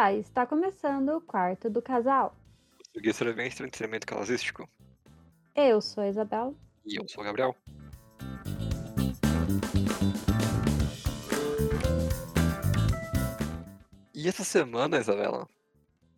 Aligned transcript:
Olá, 0.00 0.14
está 0.14 0.46
começando 0.46 1.10
o 1.10 1.20
quarto 1.20 1.68
do 1.68 1.82
casal. 1.82 2.34
Português 2.84 3.14
Sobrevivência 3.14 3.62
Entretenimento 3.62 4.06
Casalístico. 4.06 4.66
Eu 5.54 5.82
sou 5.82 6.02
a 6.02 6.08
Isabel. 6.08 6.56
E 6.86 6.98
eu 6.98 7.06
sou 7.06 7.22
o 7.22 7.26
Gabriel. 7.26 7.54
E 14.14 14.26
essa 14.26 14.42
semana, 14.42 14.96
Isabela, 14.96 15.46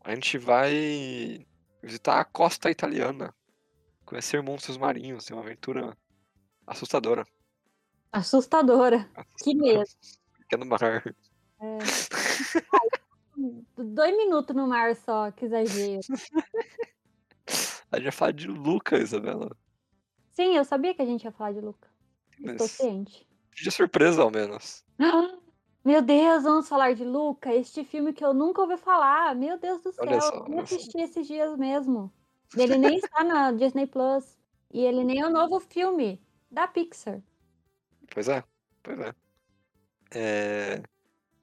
a 0.05 0.15
gente 0.15 0.39
vai 0.39 1.45
visitar 1.83 2.21
a 2.21 2.25
costa 2.25 2.71
italiana, 2.71 3.35
conhecer 4.05 4.41
monstros 4.45 4.79
marinhos, 4.79 5.29
é 5.29 5.35
uma 5.35 5.43
aventura 5.43 5.99
assustadora. 6.65 7.27
Assustadora. 8.13 9.11
Que 9.43 9.57
medo. 9.57 9.83
Pequeno 10.39 10.67
mar. 10.67 10.81
É. 10.85 11.03
Dois 13.77 14.17
minutos 14.17 14.55
no 14.55 14.67
mar 14.67 14.95
só, 14.97 15.31
que 15.31 15.45
exagero. 15.45 16.01
A 17.91 17.97
gente 17.97 18.05
vai 18.05 18.13
falar 18.13 18.33
de 18.33 18.49
Luca, 18.49 18.97
Isabela. 18.97 19.55
Sim, 20.33 20.57
eu 20.57 20.65
sabia 20.65 20.95
que 20.95 21.03
a 21.03 21.05
gente 21.05 21.25
ia 21.25 21.33
falar 21.33 21.53
de 21.53 21.61
Luca. 21.61 21.89
Estou 22.39 22.55
Mas 22.61 22.71
ciente. 22.71 23.29
de 23.55 23.71
surpresa, 23.71 24.23
ao 24.23 24.31
menos. 24.31 24.83
Meu 25.85 26.01
Deus, 26.01 26.45
vamos 26.45 26.69
falar 26.69 26.95
de 26.95 27.05
Luca, 27.05 27.53
este 27.55 27.85
filme 27.85 28.13
que 28.13 28.25
eu 28.25 28.33
nunca 28.33 28.63
ouvi 28.63 28.79
falar. 28.79 29.35
Meu 29.35 29.59
Deus 29.59 29.83
do 29.83 29.93
céu, 29.93 30.05
só, 30.05 30.11
eu 30.11 30.43
olha 30.43 30.55
só. 30.55 30.61
assisti 30.61 31.01
esses 31.01 31.27
dias 31.27 31.55
mesmo. 31.59 32.11
Ele 32.57 32.79
nem 32.79 32.97
está 32.97 33.25
na 33.25 33.51
Disney 33.53 33.87
Plus. 33.87 34.39
E 34.73 34.81
ele 34.81 35.05
nem 35.05 35.21
é 35.21 35.27
o 35.27 35.31
novo 35.31 35.61
filme 35.61 36.19
da 36.51 36.67
Pixar. 36.67 37.21
Pois 38.15 38.29
é, 38.29 38.43
pois 38.83 38.99
é. 39.01 39.15
É... 40.15 40.83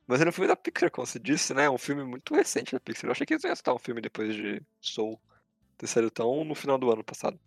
Mas 0.09 0.22
era 0.22 0.31
um 0.31 0.34
filme 0.34 0.48
da 0.48 0.56
Pixar, 0.56 0.89
como 0.89 1.06
você 1.06 1.20
disse, 1.20 1.53
né? 1.53 1.70
Um 1.70 1.78
filme 1.78 2.03
muito 2.03 2.33
recente 2.33 2.73
da 2.73 2.80
Pixar. 2.80 3.08
Eu 3.08 3.11
achei 3.11 3.28
que 3.28 3.33
eles 3.33 3.44
iam 3.44 3.56
citar 3.56 3.75
um 3.75 3.78
filme 3.78 4.02
depois 4.02 4.33
de 4.33 4.59
Soul 4.81 5.20
ter 5.78 5.86
saído 5.86 6.09
tão 6.09 6.44
no 6.44 6.56
final 6.56 6.80
do 6.80 6.92
ano 6.92 7.03
passado. 7.03 7.39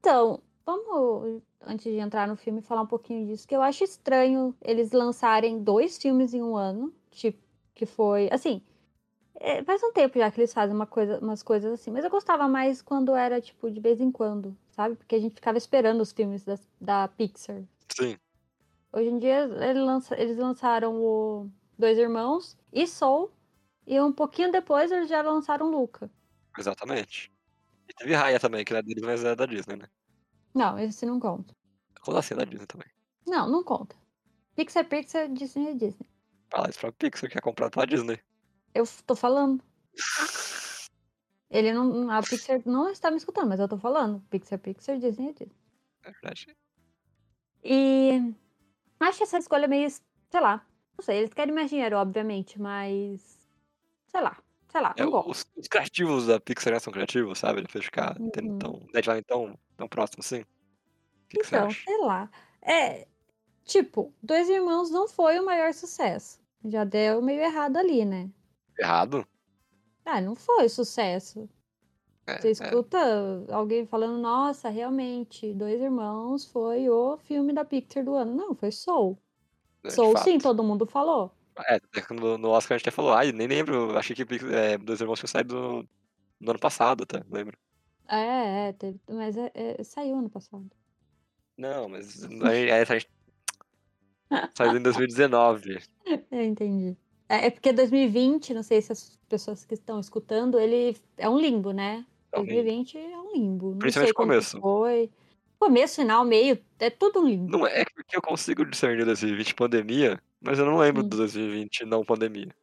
Então, 0.00 0.42
vamos, 0.66 1.40
antes 1.60 1.84
de 1.84 2.00
entrar 2.00 2.26
no 2.26 2.34
filme, 2.34 2.60
falar 2.60 2.82
um 2.82 2.86
pouquinho 2.88 3.24
disso, 3.28 3.46
que 3.46 3.54
eu 3.54 3.62
acho 3.62 3.84
estranho 3.84 4.52
eles 4.60 4.90
lançarem 4.90 5.62
dois 5.62 5.96
filmes 5.96 6.34
em 6.34 6.42
um 6.42 6.56
ano, 6.56 6.92
tipo, 7.12 7.38
que 7.76 7.86
foi, 7.86 8.28
assim, 8.32 8.60
é, 9.36 9.62
faz 9.62 9.80
um 9.84 9.92
tempo 9.92 10.18
já 10.18 10.32
que 10.32 10.40
eles 10.40 10.52
fazem 10.52 10.74
uma 10.74 10.88
coisa, 10.88 11.20
umas 11.20 11.44
coisas 11.44 11.74
assim, 11.74 11.92
mas 11.92 12.02
eu 12.02 12.10
gostava 12.10 12.48
mais 12.48 12.82
quando 12.82 13.14
era, 13.14 13.40
tipo, 13.40 13.70
de 13.70 13.78
vez 13.78 14.00
em 14.00 14.10
quando, 14.10 14.56
sabe? 14.72 14.96
Porque 14.96 15.14
a 15.14 15.20
gente 15.20 15.36
ficava 15.36 15.58
esperando 15.58 16.00
os 16.00 16.10
filmes 16.10 16.44
das- 16.44 16.68
da 16.80 17.06
Pixar. 17.06 17.62
Sim, 17.88 18.16
Hoje 18.92 19.08
em 19.10 19.18
dia, 19.20 19.44
ele 19.68 19.80
lança- 19.80 20.20
eles 20.20 20.36
lançaram 20.36 20.96
o 21.00 21.48
Dois 21.78 21.98
Irmãos 21.98 22.56
e 22.72 22.86
Soul, 22.86 23.32
e 23.86 24.00
um 24.00 24.12
pouquinho 24.12 24.50
depois 24.52 24.90
eles 24.90 25.08
já 25.08 25.22
lançaram 25.22 25.70
Luca. 25.70 26.10
exatamente. 26.58 27.32
E 27.88 27.92
teve 27.94 28.14
Raya 28.14 28.40
também, 28.40 28.64
que 28.64 28.72
não 28.72 28.78
é 28.80 28.82
deles, 28.82 29.02
mas 29.02 29.24
é 29.24 29.34
da 29.36 29.44
Disney, 29.44 29.76
né? 29.76 29.88
Não, 30.54 30.78
esse 30.78 31.04
não 31.04 31.20
conta. 31.20 31.54
Como 32.00 32.16
assim 32.16 32.34
é 32.34 32.36
da 32.38 32.44
Disney 32.44 32.66
também? 32.66 32.88
Não, 33.26 33.48
não 33.48 33.62
conta. 33.62 33.96
Pixar, 34.54 34.84
Pixar, 34.88 35.28
Disney 35.28 35.70
é 35.70 35.74
Disney. 35.74 36.08
Fala 36.50 36.70
isso 36.70 36.78
pra 36.78 36.92
Pixar, 36.92 37.28
que 37.28 37.36
é 37.36 37.40
comprado 37.40 37.72
pela 37.72 37.86
Disney. 37.86 38.20
Eu 38.72 38.84
tô 39.06 39.14
falando. 39.16 39.62
Ele 41.50 41.72
não. 41.72 42.10
A 42.10 42.22
Pixar 42.22 42.60
não 42.64 42.88
está 42.88 43.10
me 43.10 43.16
escutando, 43.16 43.48
mas 43.48 43.60
eu 43.60 43.68
tô 43.68 43.76
falando. 43.78 44.20
Pixar, 44.30 44.58
Pixar, 44.58 44.98
Disney 44.98 45.28
é 45.28 45.32
Disney. 45.32 45.56
É 46.04 46.10
verdade. 46.10 46.56
E 47.62 48.34
acho 49.00 49.22
essa 49.22 49.38
escolha 49.38 49.68
meio. 49.68 49.88
Sei 49.90 50.40
lá. 50.40 50.64
Não 50.98 51.04
sei, 51.04 51.18
eles 51.18 51.34
querem 51.34 51.54
mais 51.54 51.70
dinheiro, 51.70 51.96
obviamente, 51.96 52.60
mas. 52.60 53.38
Sei 54.08 54.20
lá. 54.20 54.42
Sei 54.70 54.80
lá, 54.80 54.94
É, 54.96 55.06
os, 55.06 55.46
os 55.56 55.68
criativos 55.68 56.26
da 56.26 56.40
Pixar 56.40 56.72
né, 56.72 56.80
são 56.80 56.92
criativos, 56.92 57.38
sabe? 57.38 57.60
Ele 57.60 57.68
fez 57.68 57.84
ficar 57.84 58.20
tendo 58.32 58.50
Uhum. 58.50 58.58
tão, 58.58 58.86
deadline 58.92 59.22
tão, 59.22 59.58
tão 59.76 59.88
próximo 59.88 60.20
assim. 60.20 60.44
Que, 61.28 61.38
que 61.40 61.46
Então, 61.46 61.66
acha? 61.66 61.80
sei 61.84 61.98
lá. 61.98 62.30
É. 62.62 63.08
Tipo, 63.64 64.14
Dois 64.22 64.48
Irmãos 64.48 64.90
não 64.90 65.08
foi 65.08 65.38
o 65.40 65.44
maior 65.46 65.74
sucesso. 65.74 66.40
Já 66.64 66.84
deu 66.84 67.22
meio 67.22 67.42
errado 67.42 67.76
ali, 67.78 68.04
né? 68.04 68.30
Errado? 68.78 69.26
Ah, 70.04 70.20
não 70.20 70.34
foi 70.34 70.68
sucesso. 70.68 71.48
É, 72.26 72.38
Você 72.40 72.48
é. 72.48 72.50
escuta 72.52 72.98
alguém 73.52 73.86
falando, 73.86 74.18
nossa, 74.20 74.68
realmente, 74.70 75.54
Dois 75.54 75.80
Irmãos 75.80 76.46
foi 76.46 76.88
o 76.90 77.18
filme 77.18 77.52
da 77.52 77.64
Pixar 77.64 78.04
do 78.04 78.14
ano. 78.14 78.34
Não, 78.34 78.54
foi 78.54 78.72
Soul. 78.72 79.18
É, 79.84 79.88
de 79.88 79.94
Soul, 79.94 80.16
sim, 80.18 80.38
todo 80.38 80.64
mundo 80.64 80.86
falou. 80.86 81.30
É, 81.68 81.74
até 81.76 82.14
no, 82.14 82.36
no 82.38 82.48
Oscar 82.50 82.74
a 82.74 82.78
gente 82.78 82.88
até 82.88 82.94
falou, 82.94 83.12
ai, 83.12 83.30
nem 83.30 83.46
lembro, 83.46 83.96
achei 83.96 84.16
que 84.16 84.22
é, 84.52 84.76
Dois 84.78 85.00
Irmãos 85.00 85.18
tinha 85.20 85.28
saído 85.28 85.54
no, 85.54 85.88
no 86.40 86.50
ano 86.50 86.58
passado, 86.58 87.06
tá? 87.06 87.22
Lembro. 87.30 87.56
É, 88.08 88.68
é, 88.68 88.72
teve- 88.72 89.00
mas 89.08 89.36
é- 89.36 89.52
é, 89.54 89.84
saiu 89.84 90.18
ano 90.18 90.28
passado. 90.28 90.68
Não, 91.56 91.88
mas 91.88 92.24
aí, 92.42 92.70
aí 92.70 92.82
a 92.82 92.84
gente 92.84 93.08
saiu 94.56 94.76
em 94.76 94.82
2019. 94.82 95.78
Eu 96.30 96.42
entendi. 96.42 96.96
É, 97.28 97.46
é 97.46 97.50
porque 97.50 97.72
2020, 97.72 98.52
não 98.52 98.62
sei 98.62 98.82
se 98.82 98.92
as 98.92 99.18
pessoas 99.28 99.64
que 99.64 99.74
estão 99.74 100.00
escutando, 100.00 100.58
ele 100.58 100.96
é 101.16 101.28
um 101.28 101.38
limbo, 101.38 101.72
né? 101.72 102.04
É 102.32 102.38
um 102.38 102.42
limbo. 102.42 102.54
2020 102.54 102.98
é 102.98 103.18
um 103.18 103.32
limbo. 103.32 103.70
Não 103.70 103.78
Principalmente 103.78 104.06
sei 104.08 104.12
o 104.12 104.14
começo. 104.14 104.60
Foi. 104.60 105.10
Começo, 105.58 105.96
final, 105.96 106.24
meio, 106.24 106.58
é 106.78 106.90
tudo 106.90 107.24
limbo. 107.26 107.50
Não 107.50 107.66
é 107.66 107.84
porque 107.84 108.16
eu 108.16 108.22
consigo 108.22 108.64
discernir 108.64 109.04
2020 109.04 109.54
pandemia, 109.54 110.20
mas 110.40 110.58
eu 110.58 110.66
não 110.66 110.76
lembro 110.76 111.02
Hum. 111.02 111.08
do 111.08 111.16
2020 111.16 111.84
não 111.84 112.04
pandemia. 112.04 112.54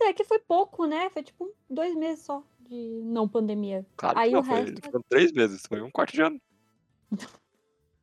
É 0.00 0.12
que 0.12 0.24
foi 0.24 0.38
pouco, 0.40 0.84
né? 0.86 1.08
Foi 1.10 1.22
tipo 1.22 1.54
dois 1.70 1.94
meses 1.94 2.24
só 2.24 2.42
de 2.68 3.00
não 3.04 3.28
pandemia. 3.28 3.86
Claro 3.96 4.18
Aí 4.18 4.30
que 4.30 4.34
não, 4.34 4.40
o 4.40 4.44
foi, 4.44 4.60
resto 4.62 4.80
foram 4.84 5.04
três 5.08 5.32
meses, 5.32 5.62
foi 5.68 5.80
um 5.80 5.90
quarto 5.90 6.12
de 6.12 6.22
ano. 6.22 6.40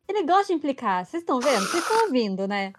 Ele 0.08 0.24
gosta 0.24 0.48
de 0.48 0.54
implicar. 0.54 1.06
Vocês 1.06 1.22
estão 1.22 1.40
vendo? 1.40 1.68
Vocês 1.68 1.84
estão 1.84 2.06
ouvindo, 2.06 2.48
né? 2.48 2.74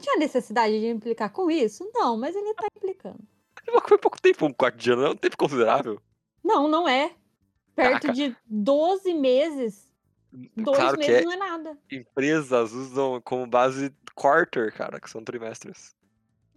Tinha 0.00 0.16
necessidade 0.18 0.78
de 0.78 0.86
implicar 0.88 1.30
com 1.32 1.50
isso? 1.50 1.88
Não, 1.94 2.16
mas 2.16 2.36
ele 2.36 2.52
tá 2.54 2.66
implicando. 2.76 3.18
Foi 3.86 3.98
pouco 3.98 4.20
tempo, 4.20 4.46
um 4.46 4.52
quarto 4.52 4.76
de 4.76 4.90
ano, 4.92 5.04
é 5.06 5.10
um 5.10 5.16
tempo 5.16 5.36
considerável. 5.36 6.00
Não, 6.42 6.68
não 6.68 6.88
é. 6.88 7.14
Perto 7.74 8.08
Caraca. 8.08 8.12
de 8.12 8.36
12 8.46 9.14
meses, 9.14 9.87
dois 10.32 10.76
claro 10.78 10.98
que 10.98 11.06
meses 11.06 11.22
é, 11.22 11.24
não 11.24 11.32
é 11.32 11.36
nada. 11.36 11.78
empresas 11.90 12.72
usam 12.72 13.20
como 13.22 13.46
base 13.46 13.94
quarter, 14.14 14.72
cara, 14.74 15.00
que 15.00 15.08
são 15.10 15.22
trimestres. 15.24 15.94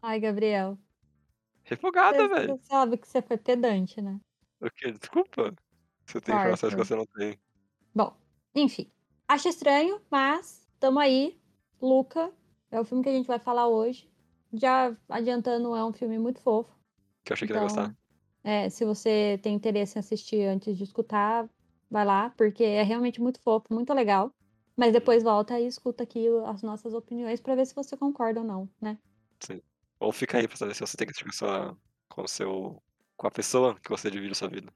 Ai, 0.02 0.20
Gabriel. 0.20 0.78
Refogada, 1.64 2.28
velho. 2.28 2.58
você 2.58 2.66
sabe 2.66 2.98
que 2.98 3.08
você 3.08 3.22
foi 3.22 3.38
pedante, 3.38 4.02
né? 4.02 4.20
O 4.60 4.70
quê? 4.72 4.92
Desculpa. 4.92 5.54
Você 6.06 6.20
tem 6.20 6.36
informações 6.36 6.74
que 6.74 6.80
você 6.80 6.96
não 6.96 7.06
tem. 7.06 7.40
Bom, 7.96 8.16
enfim. 8.56 8.92
Acho 9.28 9.48
estranho, 9.48 10.02
mas 10.10 10.68
tamo 10.80 11.00
aí. 11.00 11.40
Luca 11.82 12.32
é 12.70 12.80
o 12.80 12.84
filme 12.84 13.04
que 13.04 13.10
a 13.10 13.14
gente 13.14 13.28
vai 13.28 13.40
falar 13.40 13.68
hoje. 13.68 14.10
Já 14.54 14.96
adiantando, 15.08 15.76
é 15.76 15.86
um 15.86 15.94
filme 15.94 16.20
muito 16.20 16.42
fofo. 16.42 16.70
Que 17.24 17.32
eu 17.32 17.36
achei 17.36 17.48
que 17.48 17.54
ele 17.54 17.60
ia 17.60 17.66
Então, 17.66 17.76
gostar. 17.86 17.98
é, 18.44 18.70
se 18.70 18.84
você 18.84 19.40
tem 19.42 19.56
interesse 19.56 19.98
em 19.98 20.00
assistir 20.02 20.42
antes 20.48 20.76
de 20.78 20.84
escutar, 20.84 21.48
vai 21.92 22.06
lá, 22.06 22.30
porque 22.38 22.64
é 22.64 22.82
realmente 22.82 23.22
muito 23.22 23.40
fofo, 23.42 23.66
muito 23.74 23.94
legal. 23.94 24.34
Mas 24.78 24.94
depois 24.94 25.22
volta 25.22 25.60
e 25.60 25.68
escuta 25.68 26.04
aqui 26.04 26.26
as 26.48 26.64
nossas 26.64 26.94
opiniões 26.94 27.42
pra 27.42 27.54
ver 27.54 27.66
se 27.68 27.76
você 27.76 27.98
concorda 27.98 28.40
ou 28.40 28.46
não, 28.46 28.70
né? 28.80 28.98
Sim. 29.42 29.62
Ou 30.00 30.12
fica 30.14 30.38
aí 30.38 30.48
pra 30.48 30.56
saber 30.58 30.74
se 30.74 30.80
você 30.80 30.96
tem 30.96 31.06
que 31.06 31.12
assistir 31.12 31.26
com, 31.26 31.34
sua, 31.34 31.78
o 32.18 32.28
seu, 32.28 32.82
com 33.18 33.28
a 33.28 33.32
pessoa 33.32 33.78
que 33.84 33.90
você 33.90 34.10
divide 34.10 34.32
a 34.32 34.36
sua 34.36 34.48
vida. 34.48 34.72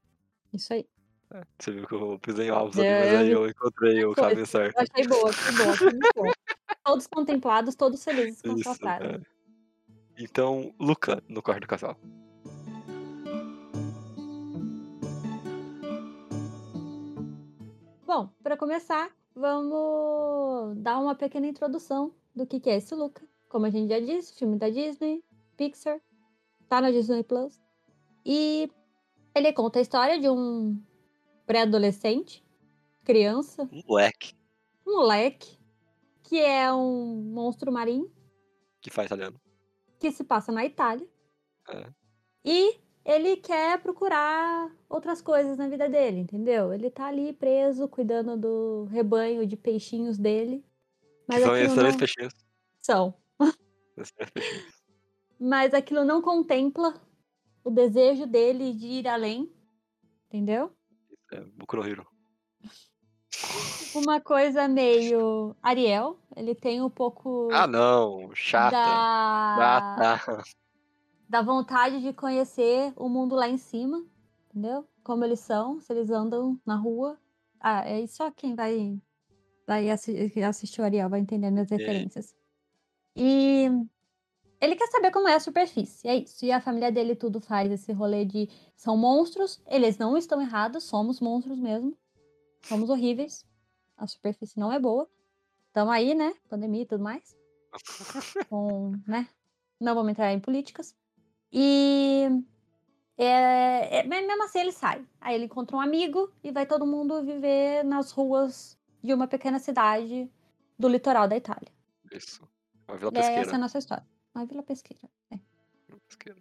Isso 0.52 0.72
aí. 0.74 0.86
É, 1.34 1.42
você 1.58 1.72
viu 1.72 1.88
que 1.88 1.94
eu 1.94 2.18
pisei 2.20 2.50
Eu- 2.50 2.56
ali, 2.58 2.70
mas 2.76 3.14
aí 3.14 3.30
eu 3.32 3.48
encontrei 3.48 4.04
o 4.04 4.14
Foi, 4.14 4.22
caminho 4.22 4.40
Eu 4.42 4.46
certo. 4.46 4.76
achei 4.78 5.08
boa, 5.08 5.30
achei 5.30 5.56
boa, 5.56 5.72
achei 5.72 5.90
boa. 6.14 6.32
Todos 6.84 7.06
contemplados, 7.08 7.74
todos 7.74 8.04
felizes 8.04 8.40
com 8.42 8.50
sua 8.58 8.72
Isso, 8.72 8.74
frase. 8.76 9.04
é. 9.06 9.20
Então, 10.18 10.72
Luca, 10.78 11.20
no 11.28 11.42
quarto 11.42 11.62
do 11.62 11.66
casal. 11.66 11.98
Bom, 18.16 18.30
para 18.42 18.56
começar, 18.56 19.14
vamos 19.34 20.74
dar 20.78 20.98
uma 20.98 21.14
pequena 21.14 21.48
introdução 21.48 22.14
do 22.34 22.46
que, 22.46 22.58
que 22.58 22.70
é 22.70 22.76
esse 22.76 22.94
Luca. 22.94 23.22
Como 23.46 23.66
a 23.66 23.68
gente 23.68 23.90
já 23.90 24.00
disse, 24.00 24.38
filme 24.38 24.56
da 24.56 24.70
Disney, 24.70 25.22
Pixar, 25.54 26.00
tá 26.66 26.80
na 26.80 26.90
Disney 26.90 27.22
Plus. 27.22 27.60
E 28.24 28.70
ele 29.34 29.52
conta 29.52 29.80
a 29.80 29.82
história 29.82 30.18
de 30.18 30.30
um 30.30 30.82
pré-adolescente, 31.44 32.42
criança, 33.04 33.68
Moleque, 33.86 34.34
um 34.86 34.92
moleque, 34.96 35.58
que 36.22 36.40
é 36.40 36.72
um 36.72 37.16
monstro 37.34 37.70
marinho 37.70 38.10
que 38.80 38.88
faz 38.88 39.08
italiano. 39.08 39.38
que 40.00 40.10
se 40.10 40.24
passa 40.24 40.50
na 40.50 40.64
Itália. 40.64 41.06
É. 41.68 41.92
E 42.42 42.80
ele 43.06 43.36
quer 43.36 43.80
procurar 43.80 44.68
outras 44.88 45.22
coisas 45.22 45.56
na 45.56 45.68
vida 45.68 45.88
dele, 45.88 46.18
entendeu? 46.18 46.74
Ele 46.74 46.90
tá 46.90 47.06
ali 47.06 47.32
preso, 47.32 47.88
cuidando 47.88 48.36
do 48.36 48.88
rebanho 48.90 49.46
de 49.46 49.56
peixinhos 49.56 50.18
dele. 50.18 50.64
Mas 51.28 51.44
são 51.44 51.56
excelentes 51.56 51.92
não... 51.92 51.98
peixinhos. 51.98 52.34
São. 52.82 53.14
Mas 55.38 55.72
aquilo 55.72 56.04
não 56.04 56.20
contempla 56.20 57.00
o 57.62 57.70
desejo 57.70 58.26
dele 58.26 58.72
de 58.72 58.86
ir 58.86 59.06
além, 59.06 59.52
entendeu? 60.26 60.72
É, 61.32 61.40
Boku 61.40 61.76
no 61.76 61.86
Hero. 61.86 62.06
Uma 63.94 64.20
coisa 64.20 64.66
meio 64.66 65.54
Ariel, 65.62 66.18
ele 66.34 66.54
tem 66.54 66.82
um 66.82 66.90
pouco 66.90 67.48
Ah, 67.52 67.68
não. 67.68 68.34
Chata. 68.34 68.70
da, 68.70 70.18
Chata. 70.18 70.42
Da 71.28 71.42
vontade 71.42 72.00
de 72.00 72.12
conhecer 72.12 72.92
o 72.96 73.08
mundo 73.08 73.34
lá 73.34 73.48
em 73.48 73.58
cima, 73.58 74.04
entendeu? 74.50 74.86
Como 75.02 75.24
eles 75.24 75.40
são, 75.40 75.80
se 75.80 75.92
eles 75.92 76.10
andam 76.10 76.60
na 76.64 76.76
rua. 76.76 77.18
Ah, 77.60 77.80
é 77.88 78.06
só 78.06 78.30
quem 78.30 78.54
vai, 78.54 79.00
vai 79.66 79.90
assi- 79.90 80.32
assistir 80.42 80.80
o 80.80 80.84
Ariel 80.84 81.08
vai 81.08 81.20
entender 81.20 81.50
minhas 81.50 81.70
aí? 81.70 81.78
referências. 81.78 82.34
E 83.16 83.66
ele 84.60 84.76
quer 84.76 84.86
saber 84.88 85.10
como 85.10 85.28
é 85.28 85.34
a 85.34 85.40
superfície, 85.40 86.06
é 86.08 86.16
isso. 86.16 86.44
E 86.44 86.52
a 86.52 86.60
família 86.60 86.92
dele 86.92 87.16
tudo 87.16 87.40
faz 87.40 87.70
esse 87.72 87.92
rolê 87.92 88.24
de 88.24 88.48
são 88.76 88.96
monstros, 88.96 89.62
eles 89.66 89.98
não 89.98 90.16
estão 90.16 90.40
errados, 90.40 90.84
somos 90.84 91.20
monstros 91.20 91.58
mesmo. 91.58 91.96
Somos 92.62 92.90
horríveis. 92.90 93.46
A 93.96 94.06
superfície 94.06 94.58
não 94.58 94.72
é 94.72 94.78
boa. 94.78 95.08
Tamo 95.72 95.90
aí, 95.90 96.14
né? 96.14 96.34
Pandemia 96.48 96.82
e 96.82 96.86
tudo 96.86 97.02
mais. 97.02 97.36
Com, 98.48 98.92
né? 99.06 99.28
Não 99.80 99.94
vamos 99.94 100.10
entrar 100.10 100.32
em 100.32 100.40
políticas. 100.40 100.94
E 101.58 102.28
é, 103.16 104.00
é- 104.00 104.02
mesmo 104.02 104.42
assim 104.44 104.58
ele 104.60 104.72
sai. 104.72 105.02
Aí 105.18 105.34
ele 105.34 105.46
encontra 105.46 105.74
um 105.74 105.80
amigo 105.80 106.30
e 106.44 106.52
vai 106.52 106.66
todo 106.66 106.86
mundo 106.86 107.24
viver 107.24 107.82
nas 107.82 108.10
ruas 108.12 108.78
de 109.02 109.14
uma 109.14 109.26
pequena 109.26 109.58
cidade 109.58 110.30
do 110.78 110.86
litoral 110.86 111.26
da 111.26 111.34
Itália. 111.34 111.72
Isso. 112.12 112.46
Uma 112.86 112.98
vila 112.98 113.10
E 113.14 113.18
essa 113.18 113.30
é 113.30 113.34
pesqueira. 113.36 113.56
a 113.56 113.58
nossa 113.58 113.78
história. 113.78 114.06
Uma 114.34 114.44
vila 114.44 114.62
pesqueira. 114.62 115.08
É. 115.30 115.36
Vila 115.88 116.00
pesqueira. 116.06 116.38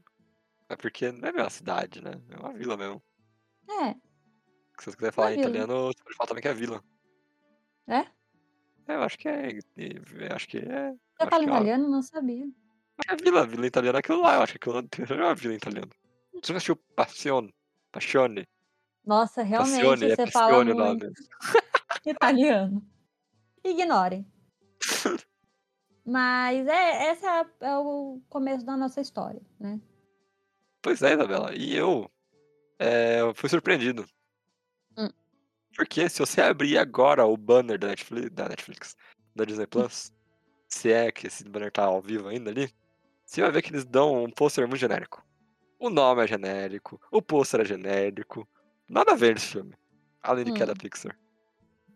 É 0.68 0.76
porque 0.76 1.12
não 1.14 1.30
é 1.30 1.32
uma 1.32 1.50
cidade, 1.50 2.02
né? 2.04 2.22
É 2.30 2.36
uma 2.38 2.52
vila 2.52 2.76
mesmo. 2.76 3.02
É, 3.70 3.94
Se 4.78 4.92
você 4.92 4.98
quiser 4.98 5.14
falar 5.14 5.34
em 5.34 5.40
italiano, 5.40 5.88
você 5.94 6.04
pode 6.04 6.16
falar 6.18 6.28
também 6.28 6.42
que 6.42 6.48
é 6.50 6.54
vila. 6.54 6.84
É? 7.88 8.00
É, 8.88 8.96
eu 8.96 9.02
acho 9.04 9.18
que 9.18 9.30
é. 9.30 9.48
Eu 9.78 10.36
acho 10.36 10.48
que 10.50 10.58
é. 10.58 10.92
Você 10.92 11.30
fala 11.30 11.44
é 11.44 11.48
italiano? 11.48 11.88
Não 11.88 12.02
sabia. 12.02 12.46
É 13.10 13.16
vila, 13.16 13.46
vila 13.46 13.68
italiana 13.68 13.98
é 13.98 14.02
aquilo 14.02 14.22
lá. 14.22 14.36
Eu 14.36 14.42
acho 14.42 14.54
que 14.54 14.58
aquilo 14.58 14.76
lá 14.76 14.82
é 15.10 15.24
uma 15.28 15.36
vila 15.36 15.54
italiana. 15.54 15.90
Você 16.34 16.52
nunca 16.52 16.58
assistiu 16.58 16.76
Passione? 16.76 17.54
Passione? 17.92 18.48
Nossa, 19.06 19.44
realmente 19.44 19.74
Passione, 19.74 20.06
é 20.12 20.16
você 20.16 20.28
fala 20.28 20.48
Passione 20.48 20.72
o 20.72 20.76
muito 20.76 21.06
nome. 21.06 21.14
italiano. 22.06 22.88
Ignorem. 23.64 24.26
Mas 26.06 26.68
é, 26.68 27.12
esse 27.12 27.26
é, 27.26 27.30
a- 27.30 27.50
é 27.62 27.78
o 27.78 28.22
começo 28.30 28.66
da 28.66 28.78
nossa 28.78 29.02
história, 29.02 29.42
né? 29.60 29.80
Pois 30.82 31.02
é, 31.02 31.14
Isabela. 31.14 31.56
E 31.56 31.76
eu 31.76 32.10
é, 32.78 33.22
eu 33.22 33.34
fui 33.34 33.50
surpreendido. 33.50 34.06
Hum. 34.98 35.10
Porque 35.76 36.08
se 36.10 36.20
você 36.20 36.42
abrir 36.42 36.78
agora 36.78 37.26
o 37.26 37.36
banner 37.36 37.80
da 37.80 37.88
Netflix, 37.88 38.30
da 38.32 38.48
Netflix, 38.50 38.96
da 39.36 39.46
Disney 39.46 39.66
Plus, 39.66 40.12
se 40.70 40.92
é 40.92 41.12
que 41.12 41.26
esse 41.28 41.44
banner 41.50 41.72
tá 41.72 41.86
ao 41.86 42.02
vivo 42.02 42.28
ainda 42.28 42.52
ali, 42.52 42.72
você 43.26 43.42
vai 43.42 43.52
ver 43.52 43.62
que 43.62 43.72
eles 43.72 43.86
dão 43.86 44.24
um 44.24 44.30
pôster 44.32 44.68
muito 44.68 44.80
genérico. 44.80 45.24
O 45.80 45.90
nome 45.90 46.24
é 46.24 46.28
genérico, 46.28 47.02
o 47.12 47.22
pôster 47.22 47.62
é 47.62 47.66
genérico. 47.66 48.48
Nada 48.90 49.14
a 49.14 49.16
ver 49.16 49.36
nesse 49.36 49.48
filme. 49.48 49.76
Além 50.24 50.46
de 50.46 50.52
que 50.54 50.64
é 50.64 50.66
da 50.66 50.74
Hum. 50.74 50.76
Pixar. 50.76 51.18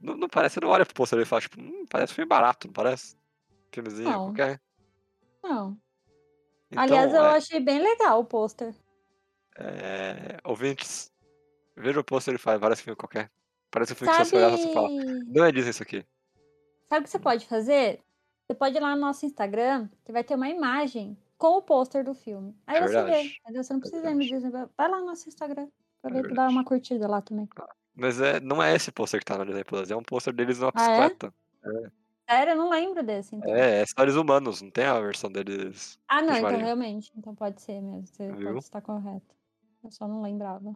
Não, 0.01 0.15
não 0.17 0.29
parece, 0.29 0.55
você 0.55 0.61
não 0.61 0.69
olha 0.69 0.85
pro 0.85 0.95
pôster 0.95 1.19
e 1.19 1.25
fala, 1.25 1.41
tipo, 1.41 1.61
hum, 1.61 1.85
parece 1.89 2.13
filme 2.13 2.27
barato, 2.29 2.67
não 2.67 2.73
parece? 2.73 3.17
Filmezinho 3.73 4.09
Não. 4.09 4.23
qualquer. 4.23 4.61
Não. 5.43 5.77
Então, 6.71 6.83
Aliás, 6.83 7.13
eu 7.13 7.23
é, 7.23 7.37
achei 7.37 7.59
bem 7.59 7.79
legal 7.81 8.19
o 8.21 8.25
pôster. 8.25 8.75
é, 9.57 10.37
ouvintes, 10.43 11.11
veja 11.77 11.99
o 11.99 12.03
pôster 12.03 12.35
e 12.35 12.37
fala, 12.37 12.59
parece 12.59 12.83
filme 12.83 12.97
qualquer. 12.97 13.31
Parece 13.71 13.93
um 13.93 13.95
filme 13.95 14.09
que 14.11 14.15
se 14.17 14.25
você 14.25 14.35
olhar, 14.37 14.49
você 14.51 14.69
fala, 14.69 14.89
Sabe... 14.89 15.23
não 15.27 15.45
é 15.45 15.51
Disney 15.51 15.71
isso 15.71 15.83
aqui. 15.83 16.05
Sabe 16.89 17.01
o 17.01 17.03
que 17.03 17.09
você 17.09 17.19
pode 17.19 17.45
fazer? 17.47 18.03
Você 18.49 18.55
pode 18.55 18.75
ir 18.77 18.79
lá 18.79 18.95
no 18.95 19.01
nosso 19.01 19.27
Instagram, 19.27 19.87
que 20.03 20.11
vai 20.11 20.23
ter 20.23 20.33
uma 20.33 20.49
imagem 20.49 21.15
com 21.37 21.57
o 21.57 21.61
pôster 21.61 22.03
do 22.03 22.15
filme. 22.15 22.55
Aí 22.65 22.77
É 22.77 22.81
você 22.87 23.03
vê, 23.03 23.21
entendeu? 23.21 23.63
Você 23.63 23.73
não 23.73 23.77
É 23.77 23.81
precisa 23.81 24.09
ir 24.09 24.13
no 24.13 24.17
verdade. 24.17 24.29
Disney. 24.33 24.49
vai- 24.75 24.89
lá 24.89 24.99
no 24.99 25.05
nosso 25.05 25.29
Instagram. 25.29 25.61
É 25.61 25.67
Aproveita 26.07 26.27
e 26.29 26.33
dá 26.33 26.41
verdade. 26.41 26.53
uma 26.53 26.65
curtida 26.65 27.07
lá 27.07 27.21
também. 27.21 27.47
Mas 27.95 28.19
é, 28.19 28.39
não 28.39 28.63
é 28.63 28.75
esse 28.75 28.91
pôster 28.91 29.19
que 29.19 29.25
tá 29.27 29.37
na 29.37 29.45
Disney 29.45 29.63
Plus, 29.63 29.91
é 29.91 29.95
um 29.95 30.01
pôster 30.01 30.33
deles 30.33 30.57
numa 30.57 30.71
Ah, 30.73 30.81
é? 30.83 30.87
bicicleta. 31.09 31.33
Sério, 32.27 32.51
eu 32.53 32.57
não 32.57 32.71
lembro 32.71 33.03
desse, 33.03 33.35
então. 33.35 33.53
É, 33.55 33.81
é 33.81 33.83
Histórias 33.83 34.15
Humanos, 34.15 34.63
não 34.63 34.71
tem 34.71 34.85
a 34.85 34.99
versão 34.99 35.31
deles. 35.31 35.99
Ah, 36.07 36.23
não, 36.23 36.35
então 36.35 36.57
realmente. 36.57 37.11
Então 37.15 37.35
pode 37.35 37.61
ser 37.61 37.79
mesmo. 37.81 38.07
Você 38.07 38.31
Viu? 38.31 38.47
pode 38.47 38.59
estar 38.65 38.81
correto. 38.81 39.35
Eu 39.83 39.91
só 39.91 40.07
não 40.07 40.23
lembrava. 40.23 40.75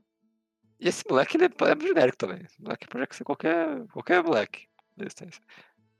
E 0.79 0.87
esse 0.87 1.03
moleque, 1.09 1.37
ele 1.37 1.45
é, 1.45 1.47
é 1.47 1.87
genérico 1.87 2.17
também. 2.17 2.39
Esse 2.43 2.61
moleque 2.61 2.87
pode 2.87 3.15
ser 3.15 3.23
qualquer, 3.23 3.87
qualquer 3.87 4.23
moleque 4.23 4.67
da 4.95 5.05
existência. 5.05 5.41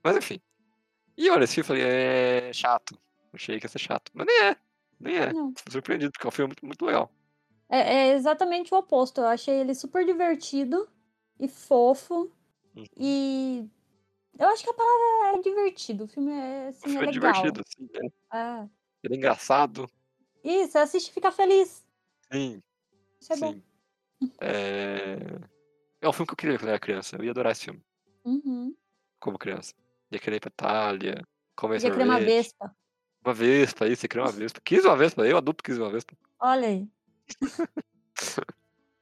Mas 0.04 0.16
enfim. 0.16 0.40
E 1.16 1.30
olha, 1.30 1.44
esse 1.44 1.54
filme 1.62 1.80
eu 1.80 1.84
falei, 1.86 2.48
é 2.48 2.52
chato. 2.52 2.98
Achei 3.32 3.58
que 3.58 3.66
ia 3.66 3.68
ser 3.70 3.78
chato. 3.78 4.10
Mas 4.14 4.26
nem 4.26 4.42
é. 4.44 4.56
Nem 5.00 5.16
é. 5.16 5.32
Não. 5.32 5.52
Surpreendido, 5.68 6.12
porque 6.12 6.26
é 6.26 6.28
um 6.28 6.32
filme 6.32 6.48
muito, 6.48 6.66
muito 6.66 6.84
legal. 6.84 7.10
É, 7.68 7.78
é 8.08 8.12
exatamente 8.14 8.72
o 8.74 8.78
oposto. 8.78 9.20
Eu 9.20 9.26
achei 9.26 9.54
ele 9.60 9.74
super 9.74 10.04
divertido 10.04 10.88
e 11.38 11.48
fofo. 11.48 12.30
Uhum. 12.76 12.84
E 12.98 13.68
eu 14.38 14.48
acho 14.48 14.62
que 14.64 14.70
a 14.70 14.74
palavra 14.74 15.38
é 15.38 15.42
divertido. 15.42 16.04
O 16.04 16.08
filme 16.08 16.32
é, 16.32 16.66
O 16.66 16.68
assim, 16.68 16.80
filme 16.90 16.96
é 16.98 17.02
é 17.02 17.06
legal. 17.12 17.32
divertido, 17.32 17.60
assim. 17.66 17.88
É. 18.32 18.36
É. 18.38 18.68
Ele 19.02 19.14
é 19.14 19.16
engraçado. 19.16 19.88
Isso, 20.42 20.78
assiste 20.78 21.08
e 21.08 21.12
fica 21.12 21.30
feliz. 21.32 21.84
Sim, 22.32 22.62
Isso 23.20 23.32
é 23.32 23.36
bom. 23.36 23.52
sim. 23.52 23.62
É... 24.40 25.16
é 26.00 26.08
um 26.08 26.12
filme 26.12 26.26
que 26.26 26.32
eu 26.32 26.36
queria 26.36 26.56
quando 26.58 26.64
eu 26.68 26.70
era 26.70 26.78
criança. 26.80 27.16
Eu 27.16 27.24
ia 27.24 27.30
adorar 27.30 27.52
esse 27.52 27.64
filme, 27.64 27.82
Uhum. 28.24 28.74
como 29.20 29.38
criança. 29.38 29.74
Ia 30.14 30.20
querer 30.20 30.36
ir 30.36 30.40
pra 30.40 30.48
Itália, 30.48 31.22
comer 31.56 31.76
Podia 31.76 31.90
criar 31.90 32.04
uma 32.04 32.20
vespa. 32.20 32.76
Uma 33.24 33.34
vespa, 33.34 33.86
isso, 33.88 34.02
você 34.02 34.08
queria 34.08 34.24
uma 34.24 34.32
vespa. 34.32 34.60
Quis 34.64 34.84
uma 34.84 34.96
vespa, 34.96 35.26
eu 35.26 35.36
adulto 35.36 35.62
quis 35.64 35.78
uma 35.78 35.90
vespa. 35.90 36.14
Olha 36.40 36.68
aí. 36.68 36.88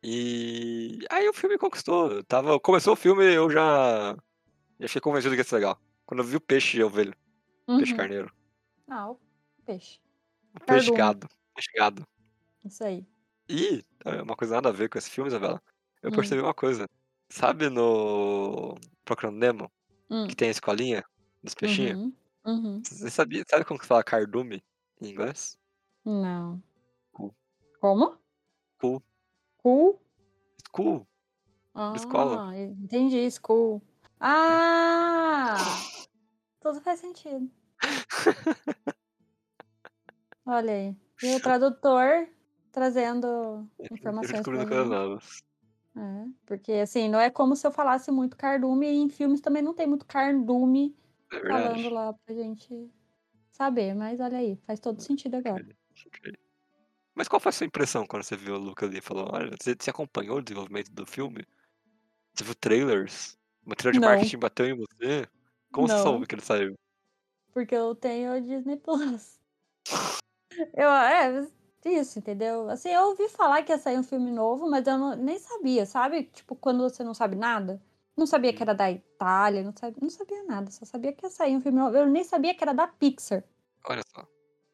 E 0.05 0.99
aí 1.11 1.29
o 1.29 1.33
filme 1.33 1.57
conquistou. 1.57 2.11
Eu 2.11 2.25
tava... 2.25 2.59
Começou 2.59 2.95
o 2.95 2.97
filme, 2.97 3.23
eu 3.25 3.49
já. 3.49 4.17
Já 4.81 4.89
fiquei 4.89 5.01
convencido 5.01 5.33
que 5.35 5.41
ia 5.41 5.45
ser 5.45 5.55
legal. 5.57 5.79
Quando 6.05 6.21
eu 6.21 6.27
vi 6.27 6.35
o 6.37 6.41
peixe 6.41 6.77
e 6.79 6.83
ovelha, 6.83 7.17
peixe 7.67 7.93
Uhum. 7.93 7.97
carneiro. 7.99 8.33
Ah, 8.89 9.11
o 9.11 9.21
peixe. 9.65 10.01
O 10.57 10.61
peixe 10.65 10.91
gado. 10.91 11.29
Peixe 11.55 11.71
gado. 11.77 12.05
Isso 12.65 12.83
aí. 12.83 13.07
E 13.49 13.85
é 14.05 14.23
uma 14.23 14.35
coisa 14.35 14.57
nada 14.57 14.71
a 14.71 14.73
ver 14.73 14.89
com 14.89 14.99
esse 14.99 15.09
filme, 15.09 15.29
Isabela. 15.29 15.63
Eu 16.03 16.11
Hum. 16.11 16.15
percebi 16.15 16.41
uma 16.41 16.53
coisa. 16.55 16.89
Sabe 17.29 17.71
no 17.71 18.75
Procurando 19.05 19.37
Nemo, 19.39 19.71
Hum. 20.13 20.27
que 20.27 20.37
tem 20.37 20.49
a 20.49 20.51
escolinha 20.51 21.03
dos 21.43 21.55
peixinhos? 21.55 21.99
Uhum. 21.99 22.13
Uhum. 22.45 22.83
Você 22.85 23.09
sabia, 23.09 23.43
sabe 23.49 23.65
como 23.65 23.81
que 23.81 23.87
fala 23.87 24.05
cardume 24.05 24.63
em 25.01 25.09
inglês? 25.09 25.59
Não. 26.05 26.63
Cu. 27.13 27.35
Como? 27.81 28.19
Cu. 28.79 29.03
Cu? 29.57 29.99
School. 30.69 31.07
Ah, 31.75 31.95
escola. 31.97 32.59
entendi, 32.59 33.31
school. 33.31 33.81
Ah! 34.21 35.57
Tudo 36.61 36.81
faz 36.83 37.01
sentido. 37.01 37.51
Olha 40.45 40.73
aí. 40.73 40.97
E 41.23 41.37
o 41.37 41.41
tradutor 41.41 42.29
trazendo 42.71 43.67
informações 43.91 44.33
Descobrindo 44.33 44.69
coisas 44.69 44.87
gente. 44.89 44.95
novas. 44.95 45.43
É, 45.95 46.27
porque 46.47 46.73
assim, 46.73 47.09
não 47.09 47.21
é 47.21 47.31
como 47.31 47.55
se 47.55 47.67
eu 47.67 47.71
falasse 47.71 48.11
muito 48.11 48.37
cardume, 48.37 48.87
e 48.87 48.97
em 48.97 49.09
filmes 49.11 49.41
também 49.41 49.63
não 49.63 49.75
tem 49.75 49.87
muito 49.87 50.07
cardume 50.07 50.97
É 51.31 51.41
falando 51.49 51.91
lá 51.91 52.13
pra 52.15 52.35
gente 52.35 52.91
saber, 53.53 53.95
mas 53.95 54.21
olha 54.21 54.39
aí, 54.39 54.57
faz 54.67 54.81
todo 54.81 55.01
sentido 55.03 55.37
agora. 55.37 55.67
Mas 57.15 57.29
qual 57.29 57.39
foi 57.41 57.51
a 57.51 57.53
sua 57.53 57.67
impressão 57.67 58.07
quando 58.07 58.23
você 58.23 58.37
viu 58.37 58.55
o 58.55 58.59
Luca 58.59 58.87
ali 58.87 58.99
e 58.99 59.03
falou, 59.03 59.29
olha, 59.33 59.51
você, 59.61 59.75
você 59.79 59.91
acompanhou 59.91 60.39
o 60.39 60.43
desenvolvimento 60.43 60.91
do 60.93 61.05
filme? 61.05 61.45
Você 62.35 62.45
viu 62.45 62.55
trailers? 62.55 63.37
Uma 63.65 63.77
trailer 63.77 63.95
de 63.95 64.01
Não. 64.01 64.09
marketing 64.09 64.39
bateu 64.39 64.67
em 64.67 64.77
você? 64.77 65.29
Como 65.73 65.89
você 65.89 65.95
Não. 65.95 66.03
soube 66.03 66.27
que 66.27 66.35
ele 66.35 66.43
saiu? 66.43 66.75
Porque 67.53 67.75
eu 67.75 67.95
tenho 67.95 68.35
o 68.35 68.41
Disney 68.41 68.77
Plus. 68.77 69.39
Eu, 70.75 70.91
é, 70.91 71.47
isso, 71.89 72.19
entendeu? 72.19 72.69
Assim, 72.71 72.91
eu 72.91 73.09
ouvi 73.09 73.29
falar 73.29 73.63
que 73.63 73.73
ia 73.73 73.79
sair 73.79 73.99
um 73.99 74.03
filme 74.03 74.31
novo, 74.31 74.69
mas 74.71 74.87
eu 74.87 74.97
não- 74.99 75.17
nem 75.17 75.39
sabia, 75.39 75.85
sabe? 75.87 76.25
Tipo, 76.25 76.55
quando 76.55 76.83
você 76.83 77.03
não 77.05 77.15
sabe 77.15 77.37
nada. 77.37 77.81
Não 78.17 78.27
sabia 78.27 78.53
que 78.53 78.63
era 78.63 78.75
da 78.75 78.91
Itália, 78.91 79.63
não 79.63 79.73
sabia, 79.75 79.99
não 80.03 80.11
sabia 80.11 80.45
nada, 80.45 80.71
só 80.71 80.85
sabia 80.85 81.13
que 81.13 81.25
ia 81.25 81.31
sair 81.31 81.57
um 81.57 81.61
filme 81.61 81.79
novo. 81.79 81.97
Eu 81.97 82.07
nem 82.07 82.23
sabia 82.23 82.55
que 82.55 82.63
era 82.63 82.75
da 82.75 82.87
Pixar. 82.87 83.43
Olha 83.89 84.03
só. 84.15 84.27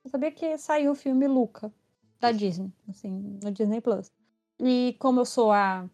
Eu 0.04 0.10
sabia 0.10 0.32
que 0.32 0.58
saiu 0.58 0.92
o 0.92 0.94
filme 0.94 1.26
Luca, 1.28 1.72
da 2.18 2.32
Disney, 2.32 2.72
assim, 2.88 3.38
no 3.42 3.52
Disney 3.52 3.80
Plus. 3.80 4.10
E 4.58 4.96
como 4.98 5.20
eu 5.20 5.24
sou 5.24 5.52
a. 5.52 5.88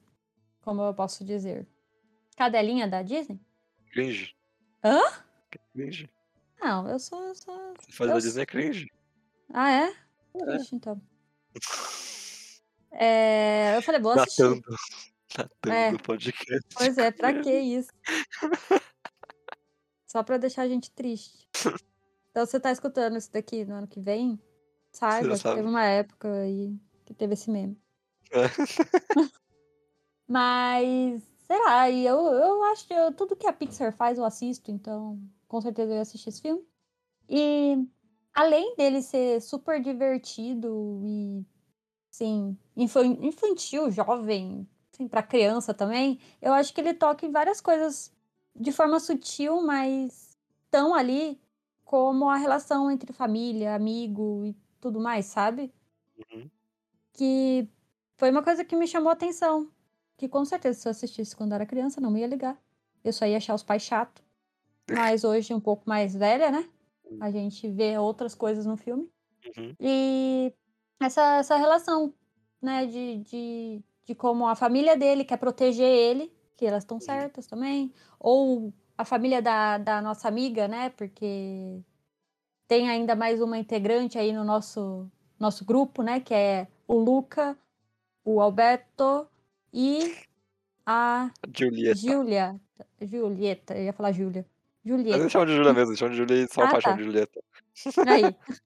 Como 0.62 0.80
eu 0.82 0.94
posso 0.94 1.22
dizer? 1.24 1.66
Cadelinha 2.36 2.88
da 2.88 3.02
Disney? 3.02 3.38
Cringe. 3.92 4.34
Hã? 4.82 5.00
Cringe. 5.72 6.08
Não, 6.60 6.88
eu 6.88 6.98
sou. 6.98 7.22
Eu 7.24 7.34
sou... 7.34 7.54
Você 7.78 7.92
faz 7.92 8.08
Eu 8.10 8.16
da 8.16 8.20
Disney 8.20 8.46
cringe. 8.46 8.90
Ah, 9.52 9.70
é? 9.70 9.94
Triste, 10.38 10.74
então. 10.74 11.00
É, 12.96 13.76
eu 13.76 13.82
falei, 13.82 14.00
vou 14.00 14.12
assistir. 14.12 14.42
Datando. 14.42 14.62
Datando 15.36 15.74
É. 15.74 15.92
o 15.92 15.98
podcast. 16.00 16.60
Pois 16.76 16.96
é, 16.96 17.10
pra 17.10 17.40
que 17.42 17.50
isso? 17.58 17.90
Só 20.06 20.22
pra 20.22 20.36
deixar 20.38 20.62
a 20.62 20.68
gente 20.68 20.92
triste. 20.92 21.48
Então 22.30 22.46
você 22.46 22.60
tá 22.60 22.70
escutando 22.70 23.16
isso 23.16 23.32
daqui 23.32 23.64
no 23.64 23.74
ano 23.74 23.88
que 23.88 23.98
vem? 24.00 24.40
Saiba 24.92 25.30
que 25.30 25.36
sabe. 25.38 25.56
teve 25.56 25.68
uma 25.68 25.84
época 25.84 26.32
aí 26.42 26.78
que 27.04 27.12
teve 27.14 27.34
esse 27.34 27.50
meme. 27.50 27.76
É. 28.30 28.44
Mas, 30.28 31.20
sei 31.48 31.58
lá, 31.64 31.90
e 31.90 32.06
eu, 32.06 32.16
eu 32.16 32.62
acho 32.66 32.86
que 32.86 32.94
eu- 32.94 33.12
tudo 33.12 33.34
que 33.34 33.46
a 33.48 33.52
Pixar 33.52 33.92
faz 33.92 34.18
eu 34.18 34.24
assisto, 34.24 34.70
então 34.70 35.20
com 35.48 35.60
certeza 35.60 35.90
eu 35.90 35.96
ia 35.96 36.02
assistir 36.02 36.28
esse 36.28 36.40
filme. 36.40 36.64
E 37.28 37.76
além 38.34 38.74
dele 38.76 39.02
ser 39.02 39.40
super 39.40 39.80
divertido 39.82 41.00
e, 41.04 41.44
assim, 42.12 42.56
infan- 42.76 43.18
infantil, 43.22 43.90
jovem, 43.90 44.68
assim, 44.92 45.08
pra 45.08 45.22
criança 45.22 45.74
também, 45.74 46.20
eu 46.42 46.52
acho 46.52 46.74
que 46.74 46.80
ele 46.80 46.94
toca 46.94 47.26
em 47.26 47.32
várias 47.32 47.60
coisas 47.60 48.12
de 48.56 48.72
forma 48.72 49.00
sutil, 49.00 49.62
mas 49.62 50.38
tão 50.70 50.94
ali 50.94 51.40
como 51.84 52.28
a 52.28 52.36
relação 52.36 52.90
entre 52.90 53.12
família, 53.12 53.74
amigo 53.74 54.44
e 54.46 54.56
tudo 54.80 55.00
mais, 55.00 55.26
sabe? 55.26 55.72
Uhum. 56.32 56.50
que 57.12 57.68
foi 58.16 58.30
uma 58.30 58.42
coisa 58.42 58.64
que 58.64 58.76
me 58.76 58.86
chamou 58.86 59.10
a 59.10 59.12
atenção. 59.12 59.70
Que 60.16 60.28
com 60.28 60.44
certeza, 60.44 60.78
se 60.80 60.88
eu 60.88 60.90
assistisse 60.90 61.34
quando 61.36 61.52
era 61.54 61.66
criança, 61.66 62.00
não 62.00 62.10
me 62.10 62.20
ia 62.20 62.26
ligar. 62.26 62.60
Eu 63.02 63.12
só 63.12 63.26
ia 63.26 63.36
achar 63.38 63.54
os 63.54 63.62
pais 63.62 63.82
chato. 63.82 64.22
Mas 64.90 65.24
hoje, 65.24 65.54
um 65.54 65.60
pouco 65.60 65.88
mais 65.88 66.14
velha, 66.14 66.50
né? 66.50 66.68
A 67.20 67.30
gente 67.30 67.68
vê 67.68 67.98
outras 67.98 68.34
coisas 68.34 68.66
no 68.66 68.76
filme. 68.76 69.08
Uhum. 69.56 69.74
E 69.80 70.52
essa, 71.00 71.38
essa 71.38 71.56
relação, 71.56 72.14
né? 72.60 72.86
De, 72.86 73.18
de, 73.18 73.82
de 74.04 74.14
como 74.14 74.46
a 74.46 74.54
família 74.54 74.96
dele 74.96 75.24
quer 75.24 75.36
proteger 75.36 75.86
ele, 75.86 76.32
que 76.56 76.66
elas 76.66 76.82
estão 76.82 77.00
certas 77.00 77.46
também. 77.46 77.92
Ou 78.18 78.72
a 78.96 79.04
família 79.04 79.42
da, 79.42 79.78
da 79.78 80.00
nossa 80.00 80.28
amiga, 80.28 80.68
né? 80.68 80.90
Porque 80.90 81.80
tem 82.66 82.88
ainda 82.88 83.14
mais 83.14 83.40
uma 83.40 83.58
integrante 83.58 84.18
aí 84.18 84.32
no 84.32 84.44
nosso, 84.44 85.10
nosso 85.38 85.64
grupo, 85.64 86.02
né? 86.02 86.20
Que 86.20 86.34
é 86.34 86.68
o 86.86 86.98
Luca, 86.98 87.58
o 88.24 88.40
Alberto 88.40 89.28
e 89.72 90.14
a 90.86 91.30
Julieta. 91.54 91.98
Julia. 91.98 92.60
Julieta, 93.00 93.76
eu 93.76 93.84
ia 93.84 93.92
falar 93.92 94.12
Júlia. 94.12 94.46
Mas 95.10 95.20
eles 95.20 95.32
Julieta. 95.32 95.32
chamam 95.32 95.46
de 95.46 95.54
Julia 95.56 95.72
mesmo, 95.74 95.90
eles 95.90 95.98
chamam 95.98 96.12
de 96.12 96.18
Julia 96.18 96.44
e 96.44 96.48
só 96.48 96.62
Ah, 96.62 96.64
a 96.64 96.68
paixão 96.68 96.92
tá. 96.92 96.94
de 96.94 97.04
Julieta. 97.04 97.40
Aí. 98.04 98.36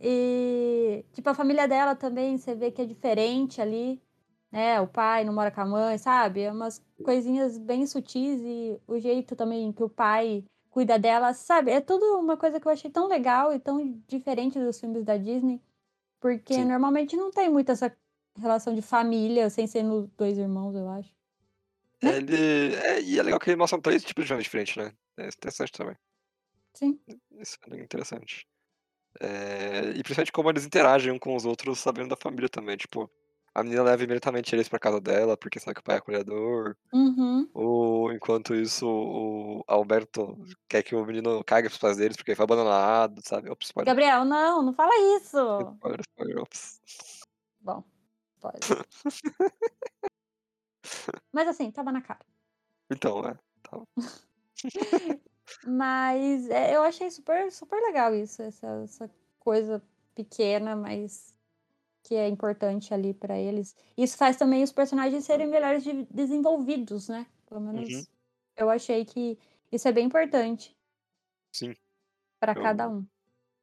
E, 0.00 1.04
tipo, 1.12 1.28
a 1.30 1.34
família 1.34 1.66
dela 1.68 1.94
também, 1.96 2.36
você 2.36 2.54
vê 2.54 2.70
que 2.70 2.82
é 2.82 2.86
diferente 2.86 3.60
ali, 3.60 4.02
né? 4.50 4.80
O 4.80 4.86
pai 4.88 5.24
não 5.24 5.32
mora 5.32 5.50
com 5.50 5.60
a 5.60 5.66
mãe, 5.66 5.98
sabe? 5.98 6.42
É 6.42 6.52
umas 6.52 6.84
coisinhas 7.02 7.58
bem 7.58 7.86
sutis 7.86 8.40
e 8.42 8.80
o 8.86 8.98
jeito 8.98 9.36
também 9.36 9.72
que 9.72 9.82
o 9.82 9.88
pai 9.88 10.44
cuida 10.70 10.98
dela, 10.98 11.32
sabe? 11.34 11.70
É 11.70 11.80
tudo 11.80 12.04
uma 12.18 12.36
coisa 12.36 12.60
que 12.60 12.66
eu 12.68 12.72
achei 12.72 12.90
tão 12.90 13.06
legal 13.08 13.54
e 13.54 13.60
tão 13.60 14.02
diferente 14.08 14.58
dos 14.58 14.80
filmes 14.80 15.04
da 15.04 15.16
Disney, 15.16 15.62
porque 16.20 16.54
Sim. 16.54 16.64
normalmente 16.66 17.16
não 17.16 17.30
tem 17.30 17.50
muito 17.50 17.72
essa 17.72 17.96
relação 18.38 18.74
de 18.74 18.82
família, 18.82 19.50
sem 19.50 19.66
ser 19.66 19.82
nos 19.84 20.08
dois 20.16 20.38
irmãos, 20.38 20.74
eu 20.74 20.88
acho. 20.88 21.13
Né? 22.04 22.16
Ele. 22.16 22.74
É, 22.76 23.00
e 23.00 23.18
é 23.18 23.22
legal 23.22 23.40
que 23.40 23.50
ele 23.50 23.56
mostra 23.56 23.80
três 23.80 24.04
tipos 24.04 24.24
de 24.24 24.28
família 24.28 24.44
diferentes, 24.44 24.76
né? 24.76 24.92
É 25.18 25.28
interessante 25.28 25.72
também. 25.72 25.96
Sim. 26.74 26.98
Isso 27.38 27.56
é 27.70 27.80
interessante. 27.80 28.46
É, 29.20 29.90
e 29.94 30.02
principalmente 30.02 30.32
como 30.32 30.50
eles 30.50 30.66
interagem 30.66 31.12
um 31.12 31.18
com 31.18 31.36
os 31.36 31.44
outros 31.44 31.78
sabendo 31.78 32.08
da 32.08 32.16
família 32.16 32.48
também. 32.48 32.76
Tipo, 32.76 33.10
a 33.54 33.62
menina 33.62 33.84
leva 33.84 34.02
imediatamente 34.02 34.54
eles 34.54 34.68
pra 34.68 34.78
casa 34.80 35.00
dela 35.00 35.36
porque 35.36 35.60
sabe 35.60 35.74
que 35.74 35.80
o 35.80 35.84
pai 35.84 35.96
é 35.96 35.98
acolhedor. 35.98 36.76
Uhum. 36.92 37.48
Ou 37.54 38.12
enquanto 38.12 38.54
isso, 38.54 38.86
o 38.86 39.64
Alberto 39.68 40.36
quer 40.68 40.82
que 40.82 40.96
o 40.96 41.06
menino 41.06 41.42
cague 41.44 41.68
pros 41.68 41.78
pais 41.78 41.96
deles 41.96 42.16
porque 42.16 42.32
ele 42.32 42.36
foi 42.36 42.44
abandonado, 42.44 43.20
sabe? 43.24 43.48
Ops, 43.50 43.68
spoiler. 43.68 43.86
Gabriel, 43.94 44.24
não, 44.24 44.62
não 44.62 44.72
fala 44.72 44.92
isso! 45.16 45.38
Spoiler, 45.76 46.00
spoiler, 46.00 46.38
ops. 46.40 46.80
Bom, 47.60 47.84
spoiler. 48.36 48.84
Mas 51.32 51.48
assim, 51.48 51.70
tava 51.70 51.90
na 51.92 52.00
cara. 52.02 52.24
Então, 52.90 53.20
é. 53.26 53.34
Tá. 53.62 53.80
Mas 55.66 56.48
é, 56.50 56.74
eu 56.76 56.82
achei 56.82 57.10
super, 57.10 57.50
super 57.50 57.80
legal 57.80 58.14
isso, 58.14 58.42
essa, 58.42 58.66
essa 58.84 59.10
coisa 59.38 59.82
pequena, 60.14 60.76
mas 60.76 61.34
que 62.02 62.14
é 62.14 62.28
importante 62.28 62.92
ali 62.94 63.14
pra 63.14 63.38
eles. 63.38 63.74
Isso 63.96 64.16
faz 64.16 64.36
também 64.36 64.62
os 64.62 64.72
personagens 64.72 65.24
serem 65.24 65.46
melhores 65.46 65.82
de- 65.82 66.04
desenvolvidos, 66.06 67.08
né? 67.08 67.26
Pelo 67.46 67.60
menos 67.60 67.88
Uhum. 67.88 68.04
eu 68.56 68.70
achei 68.70 69.04
que 69.04 69.38
isso 69.72 69.88
é 69.88 69.92
bem 69.92 70.06
importante 70.06 70.76
Sim, 71.52 71.74
pra 72.38 72.52
eu- 72.52 72.62
cada 72.62 72.88
um. 72.88 73.06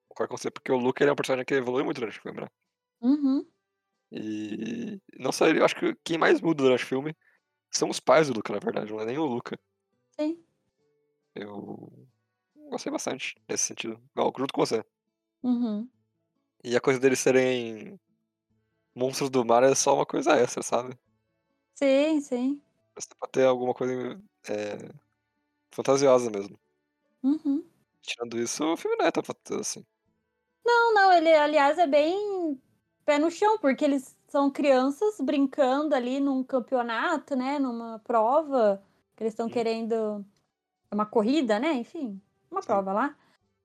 concordo 0.10 0.30
com 0.32 0.38
você, 0.38 0.50
porque 0.52 0.72
o 0.72 0.78
Luke 0.78 1.02
ele 1.04 1.10
é 1.10 1.14
um 1.14 1.16
personagem 1.16 1.46
que 1.46 1.54
evolui 1.54 1.84
muito 1.84 2.00
durante 2.00 2.20
o 2.20 2.22
filme, 2.22 2.42
né? 2.42 2.48
Uhum. 3.02 3.46
E 4.12 5.00
não 5.18 5.32
só 5.32 5.48
ele, 5.48 5.60
eu 5.60 5.66
acho 5.66 5.76
que 5.76 5.96
quem 6.04 6.18
mais 6.18 6.42
muda 6.42 6.64
durante 6.64 6.84
o 6.84 6.88
filme 6.88 7.16
são 7.70 7.90
os 7.90 8.00
pais 8.00 8.28
do 8.28 8.34
Luca, 8.34 8.52
na 8.52 8.60
verdade, 8.60 8.92
não 8.92 9.00
é 9.00 9.06
nem 9.06 9.18
o 9.18 9.26
Luca. 9.26 9.58
Sim. 10.20 10.44
Eu 11.34 11.90
gostei 12.70 12.92
bastante 12.92 13.36
nesse 13.48 13.64
sentido. 13.64 14.02
Igual, 14.12 14.34
junto 14.38 14.54
com 14.54 14.66
você. 14.66 14.84
Uhum. 15.42 15.90
E 16.64 16.76
a 16.76 16.82
coisa 16.82 17.00
deles 17.00 17.20
serem 17.20 18.00
monstros 18.94 19.30
do 19.30 19.46
mar 19.46 19.64
é 19.64 19.74
só 19.74 19.96
uma 19.96 20.06
coisa 20.06 20.36
extra, 20.36 20.62
sabe? 20.62 20.98
Sim, 21.74 22.20
sim. 22.20 22.62
Mas 22.94 23.06
pra 23.06 23.30
ter 23.30 23.46
alguma 23.46 23.74
coisa 23.74 24.22
é, 24.50 24.94
fantasiosa 25.72 26.30
mesmo. 26.30 26.60
Uhum. 27.24 27.66
Tirando 28.02 28.38
isso, 28.38 28.64
o 28.66 28.76
filme 28.76 28.98
não 28.98 29.06
é 29.06 29.12
tão 29.12 29.24
fantasioso 29.24 29.62
assim. 29.62 29.86
Não, 30.66 30.94
não, 30.94 31.14
ele, 31.14 31.34
aliás, 31.34 31.78
é 31.78 31.88
bem 31.88 32.62
pé 33.06 33.20
no 33.20 33.32
chão, 33.32 33.58
porque 33.60 33.86
eles 33.86 34.16
são 34.28 34.50
crianças 34.52 35.20
brincando 35.20 35.96
ali 35.96 36.20
num 36.20 36.44
campeonato, 36.44 37.36
né? 37.36 37.60
Numa 37.60 38.00
prova, 38.00 38.82
que 39.16 39.24
eles 39.24 39.34
estão 39.34 39.50
querendo. 39.50 40.26
Uma 40.92 41.06
corrida, 41.06 41.60
né? 41.60 41.74
Enfim, 41.74 42.22
uma 42.50 42.62
Sim. 42.62 42.68
prova 42.68 42.94
lá. 42.94 43.18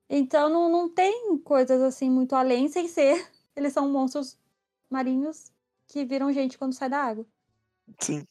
Então 0.09 0.49
não, 0.49 0.69
não 0.69 0.89
tem 0.89 1.37
coisas 1.39 1.81
assim 1.81 2.09
muito 2.09 2.35
além, 2.35 2.69
sem 2.69 2.87
ser. 2.87 3.29
Eles 3.55 3.73
são 3.73 3.89
monstros 3.89 4.37
marinhos 4.89 5.51
que 5.87 6.05
viram 6.05 6.31
gente 6.31 6.57
quando 6.57 6.73
sai 6.73 6.89
da 6.89 6.99
água. 7.03 7.25
Sim. 7.99 8.23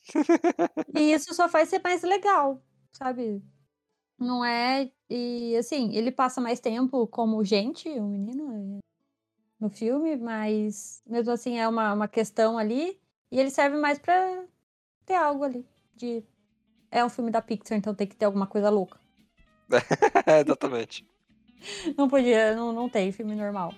E 0.94 1.12
isso 1.12 1.34
só 1.34 1.48
faz 1.48 1.68
ser 1.68 1.80
mais 1.82 2.02
legal, 2.02 2.62
sabe? 2.92 3.42
Não 4.18 4.44
é. 4.44 4.90
E 5.10 5.56
assim, 5.56 5.94
ele 5.94 6.10
passa 6.10 6.40
mais 6.40 6.60
tempo 6.60 7.06
como 7.08 7.44
gente, 7.44 7.88
o 7.88 8.06
menino, 8.06 8.52
é, 8.52 8.80
no 9.60 9.68
filme, 9.70 10.16
mas 10.16 11.02
mesmo 11.06 11.32
assim 11.32 11.58
é 11.58 11.68
uma, 11.68 11.92
uma 11.92 12.08
questão 12.08 12.58
ali. 12.58 13.00
E 13.30 13.40
ele 13.40 13.50
serve 13.50 13.76
mais 13.76 13.98
pra 13.98 14.44
ter 15.04 15.14
algo 15.14 15.44
ali. 15.44 15.66
De. 15.94 16.22
É 16.90 17.04
um 17.04 17.08
filme 17.08 17.30
da 17.30 17.42
Pixar, 17.42 17.76
então 17.76 17.94
tem 17.94 18.06
que 18.06 18.16
ter 18.16 18.24
alguma 18.26 18.46
coisa 18.46 18.70
louca. 18.70 18.98
Exatamente. 20.44 21.06
Não 21.96 22.08
podia, 22.08 22.54
não, 22.54 22.70
não 22.70 22.88
tem 22.88 23.10
filme 23.10 23.34
normal. 23.34 23.74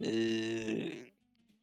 E 0.00 1.12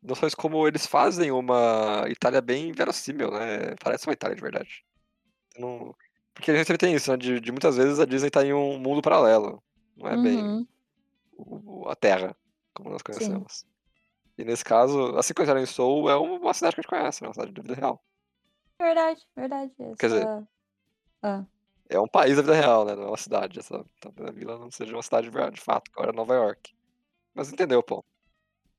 não 0.02 0.16
só 0.16 0.28
isso, 0.28 0.36
como 0.36 0.68
eles 0.68 0.86
fazem 0.86 1.32
uma 1.32 2.06
Itália 2.10 2.42
bem 2.42 2.74
verossímil, 2.74 3.32
né? 3.32 3.74
Parece 3.82 4.06
uma 4.06 4.14
Itália 4.14 4.36
de 4.36 4.42
verdade. 4.42 4.84
Não... 5.58 5.96
Porque 6.34 6.52
a 6.52 6.56
gente 6.56 6.66
sempre 6.68 6.78
tem 6.80 6.96
isso, 6.96 7.12
né? 7.12 7.18
De, 7.18 7.40
de 7.40 7.52
muitas 7.52 7.78
vezes 7.78 8.00
a 8.00 8.06
Disney 8.06 8.30
tá 8.30 8.44
em 8.46 8.54
um 8.54 8.78
mundo 8.80 9.02
paralelo. 9.02 9.62
Não 9.96 10.08
é 10.10 10.18
bem 10.18 10.44
Uhum, 10.44 10.68
o- 11.38 11.88
a 11.90 11.96
Terra, 11.96 12.36
como 12.74 12.90
nós 12.90 13.02
sim. 13.02 13.06
conhecemos. 13.06 13.66
E 14.38 14.44
nesse 14.44 14.64
caso, 14.64 15.16
assim 15.18 15.34
como 15.34 15.58
em 15.58 15.66
Soul, 15.66 16.10
é 16.10 16.16
uma 16.16 16.54
cidade 16.54 16.76
que 16.76 16.82
a 16.82 16.84
gente 16.84 16.90
conhece, 16.90 17.22
né? 17.22 17.28
Uma 17.28 17.34
cidade 17.34 17.52
da 17.54 17.62
vida 17.62 17.76
real. 17.76 18.04
Verdade, 18.80 19.22
verdade. 19.36 19.72
Quer 19.98 20.08
dizer, 20.08 20.24
Essa. 20.24 20.48
Ah, 21.22 21.46
é 21.90 22.00
um 22.00 22.08
país 22.08 22.36
da 22.36 22.42
vida 22.42 22.56
real, 22.56 22.86
né? 22.86 22.96
Não 22.96 23.04
é 23.04 23.08
uma 23.08 23.18
cidade. 23.18 23.60
Essa 23.60 23.86
talvez 24.00 24.28
a 24.28 24.32
vila 24.32 24.58
não 24.58 24.72
seja 24.72 24.94
uma 24.96 25.04
cidade 25.04 25.30
de 25.30 25.62
fato, 25.62 25.92
agora 25.94 26.12
é 26.12 26.16
Nova 26.16 26.34
York. 26.34 26.74
Mas 27.34 27.52
entendeu, 27.52 27.84
pô. 27.84 28.04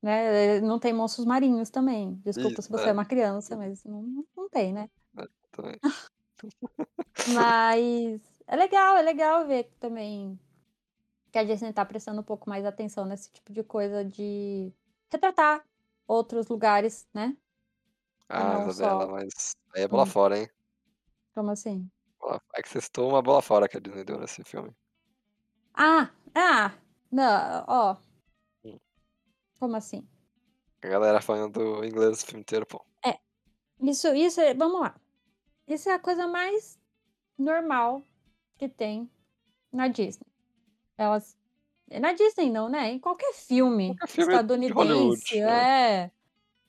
né? 0.02 0.61
Não 0.61 0.78
tem 0.78 0.92
monstros 0.92 1.26
marinhos 1.26 1.70
também. 1.70 2.14
Desculpa 2.25 2.61
se 2.62 2.70
você 2.70 2.87
é 2.87 2.90
é. 2.90 2.92
uma 2.92 3.04
criança, 3.04 3.56
mas 3.56 3.84
não, 3.84 4.25
não 4.37 4.49
tem, 4.49 4.73
né? 4.73 4.88
é, 5.18 5.28
também. 5.52 5.78
Mas 7.26 8.20
é 8.46 8.56
legal, 8.56 8.96
é 8.96 9.02
legal 9.02 9.46
ver 9.46 9.64
também 9.80 10.38
que 11.32 11.38
a 11.38 11.44
Disney 11.44 11.72
tá 11.72 11.84
prestando 11.84 12.20
um 12.20 12.24
pouco 12.24 12.48
mais 12.48 12.64
atenção 12.64 13.04
nesse 13.04 13.30
tipo 13.32 13.52
de 13.52 13.62
coisa 13.64 14.04
de 14.04 14.72
retratar 15.10 15.64
outros 16.06 16.48
lugares, 16.48 17.08
né? 17.14 17.36
Ah, 18.28 18.58
não 18.58 18.70
Isabela, 18.70 19.06
só. 19.06 19.12
mas 19.12 19.54
aí 19.74 19.82
é 19.82 19.88
bola 19.88 20.04
Hum, 20.04 20.10
fora, 20.10 20.38
hein? 20.38 20.48
como 21.34 21.50
assim? 21.50 21.90
É 22.56 22.60
que 22.62 22.68
vocês 22.68 22.84
estão 22.84 23.08
uma 23.08 23.22
bola 23.22 23.40
fora 23.40 23.68
que 23.68 23.76
a 23.76 23.80
Disney 23.80 24.04
deu 24.04 24.18
nesse 24.18 24.42
filme. 24.44 24.74
Ah, 25.74 26.10
Ah, 26.34 26.72
não, 27.12 27.64
ó. 27.68 27.96
Hum. 28.64 28.78
Como 29.58 29.76
assim? 29.76 30.06
A 30.84 30.86
galera 30.88 31.20
falando 31.20 31.84
inglês 31.84 32.22
o 32.22 32.26
filme 32.26 32.42
inteiro, 32.42 32.64
pô. 32.64 32.80
Isso, 33.80 34.08
isso, 34.14 34.40
é- 34.40 34.54
vamos 34.54 34.80
lá. 34.80 34.94
Isso 35.68 35.88
é 35.90 35.94
a 35.94 35.98
coisa 36.00 36.26
mais 36.28 36.78
normal 37.38 38.02
que 38.58 38.68
tem 38.68 39.10
na 39.72 39.88
Disney. 39.88 40.26
Elas. 40.96 41.36
Na 42.00 42.12
Disney 42.12 42.50
não, 42.50 42.68
né? 42.68 42.90
Em 42.92 42.98
qualquer 42.98 43.32
filme, 43.34 43.88
Qualquer 43.96 44.08
filme 44.08 44.28
de 44.32 44.34
estadunidense, 44.36 44.74
Hollywood, 44.78 45.38
é. 45.40 46.10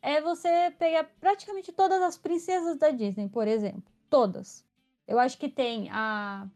É 0.01 0.21
você 0.21 0.71
pegar 0.77 1.03
praticamente 1.19 1.71
todas 1.71 2.01
as 2.01 2.17
princesas 2.17 2.77
da 2.77 2.89
Disney, 2.91 3.27
por 3.29 3.47
exemplo. 3.47 3.83
Todas. 4.09 4.63
Eu 5.07 5.17
acho 5.19 5.37
que 5.37 5.49
tem 5.49 5.89
a. 5.91 6.47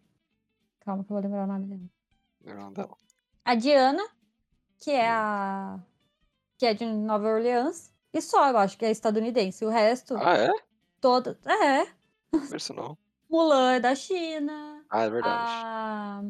Calma 0.81 1.03
que 1.03 1.11
eu 1.11 1.15
vou 1.15 1.23
lembrar 1.23 1.45
o 1.45 1.47
nome 1.47 1.89
dela. 2.41 2.89
A 3.45 3.55
Diana, 3.55 4.03
que 4.79 4.91
é 4.91 5.09
Hum. 5.09 5.15
a. 5.15 5.79
que 6.57 6.65
é 6.65 6.73
de 6.73 6.85
Nova 6.85 7.27
Orleans. 7.27 7.91
E 8.13 8.21
só, 8.21 8.49
eu 8.49 8.57
acho 8.57 8.77
que 8.77 8.85
é 8.85 8.91
estadunidense. 8.91 9.63
O 9.65 9.69
resto, 9.69 10.15
Ah, 10.17 10.35
é? 10.37 10.51
todas. 10.99 11.37
É. 11.45 11.85
Não. 12.75 12.97
Mulan 13.29 13.73
é 13.73 13.79
da 13.79 13.93
China. 13.95 14.83
Ah, 14.89 15.03
é 15.03 15.09
verdade. 15.09 15.45
A... 15.45 16.21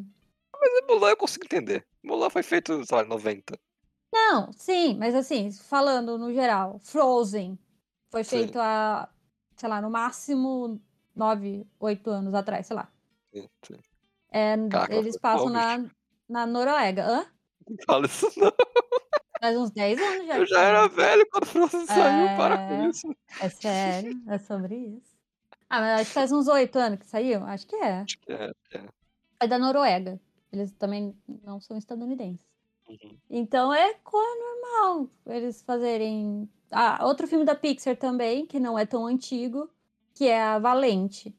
Mas 0.59 0.69
Mulan 0.87 1.09
eu 1.09 1.17
consigo 1.17 1.45
entender. 1.45 1.85
Mulan 2.03 2.29
foi 2.29 2.43
feito, 2.43 2.83
sei 2.85 2.97
lá, 2.97 3.03
em 3.03 3.07
90. 3.07 3.57
Não, 4.11 4.51
sim, 4.53 4.97
mas 4.97 5.13
assim, 5.15 5.51
falando 5.51 6.17
no 6.17 6.33
geral, 6.33 6.79
Frozen 6.79 7.57
foi 8.09 8.23
Sim. 8.23 8.37
feito 8.39 8.59
há, 8.59 9.07
sei 9.55 9.69
lá, 9.69 9.81
no 9.81 9.89
máximo 9.89 10.81
nove, 11.15 11.65
oito 11.79 12.09
anos 12.09 12.33
atrás, 12.33 12.65
sei 12.67 12.75
lá. 12.75 12.91
Sim, 13.33 13.47
sim. 13.63 13.79
É, 14.31 14.55
Caraca, 14.67 14.95
eles 14.95 15.17
passam 15.17 15.47
bom, 15.47 15.53
na, 15.53 15.85
na 16.27 16.45
Noruega. 16.45 17.05
Hã? 17.05 17.25
Não 17.69 17.77
fala 17.85 18.05
isso 18.07 18.31
não. 18.37 18.51
Faz 19.39 19.57
uns 19.57 19.71
10 19.71 20.01
anos 20.01 20.27
já. 20.27 20.37
Eu 20.37 20.45
já 20.45 20.61
era 20.61 20.87
velho 20.87 21.25
quando 21.31 21.45
Frozen 21.45 21.85
saiu, 21.85 22.35
para 22.35 22.57
com 22.57 22.73
É. 22.73 22.89
isso. 22.89 23.15
É 23.39 23.49
sério? 23.49 24.21
É 24.27 24.37
sobre 24.37 24.75
isso? 24.75 25.08
Ah, 25.69 25.81
mas 25.81 26.01
acho 26.01 26.09
que 26.09 26.13
faz 26.13 26.31
uns 26.31 26.47
oito 26.47 26.77
anos 26.79 26.99
que 26.99 27.05
saiu. 27.05 27.43
Acho 27.43 27.67
que 27.67 27.75
é. 27.75 27.99
Acho 27.99 28.17
que 28.19 28.31
é. 28.31 28.51
é. 28.73 28.83
É 29.41 29.47
da 29.47 29.59
Noruega. 29.59 30.19
Eles 30.51 30.71
também 30.73 31.15
não 31.43 31.59
são 31.61 31.77
estadunidenses. 31.77 32.45
Uhum. 32.87 33.17
Então 33.29 33.71
é 33.71 33.93
coisa 34.03 34.35
normal 34.39 35.09
eles 35.27 35.61
fazerem. 35.61 36.49
Ah, 36.71 37.05
outro 37.05 37.27
filme 37.27 37.45
da 37.45 37.55
Pixar 37.55 37.95
também, 37.95 38.45
que 38.45 38.59
não 38.59 38.77
é 38.77 38.85
tão 38.85 39.05
antigo, 39.05 39.69
que 40.15 40.27
é 40.27 40.41
a 40.41 40.59
Valente. 40.59 41.35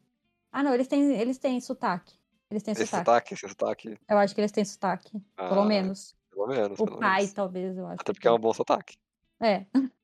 Ah, 0.53 0.63
não, 0.63 0.73
eles 0.75 0.87
têm, 0.87 1.13
eles 1.13 1.39
têm 1.39 1.61
sotaque. 1.61 2.15
Eles 2.51 2.63
têm 2.63 2.73
Esse 2.73 2.87
sotaque. 2.87 3.05
sotaque, 3.05 3.35
esse 3.35 3.49
sotaque. 3.49 3.99
Eu 4.09 4.19
acho 4.19 4.35
que 4.35 4.41
eles 4.41 4.53
têm 4.53 4.65
sotaque. 4.65 5.21
Pelo 5.37 5.61
ah, 5.61 5.65
menos. 5.65 6.17
Pelo 6.31 6.47
menos. 6.49 6.81
O 6.81 6.85
pelo 6.85 6.99
pai, 6.99 7.21
menos. 7.21 7.33
talvez, 7.33 7.77
eu 7.77 7.87
acho. 7.87 7.95
Até 8.01 8.05
que 8.05 8.13
porque 8.15 8.29
é 8.29 8.33
um 8.33 8.39
bom 8.39 8.53
sotaque. 8.53 8.97
É. 9.41 9.67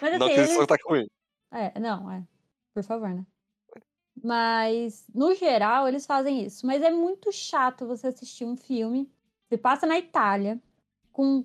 Mas 0.00 0.18
não 0.18 0.26
assim, 0.26 0.34
que 0.34 0.40
esse 0.40 0.52
eles. 0.52 0.54
sotaque 0.54 0.84
ruim. 0.88 1.06
É, 1.52 1.78
não, 1.78 2.10
é. 2.10 2.24
Por 2.74 2.82
favor, 2.84 3.08
né? 3.08 3.26
Mas, 4.22 5.04
no 5.14 5.34
geral, 5.34 5.86
eles 5.86 6.06
fazem 6.06 6.44
isso. 6.44 6.66
Mas 6.66 6.82
é 6.82 6.90
muito 6.90 7.30
chato 7.32 7.86
você 7.86 8.08
assistir 8.08 8.44
um 8.44 8.56
filme. 8.56 9.10
Você 9.48 9.56
passa 9.56 9.86
na 9.86 9.98
Itália 9.98 10.60
com 11.12 11.44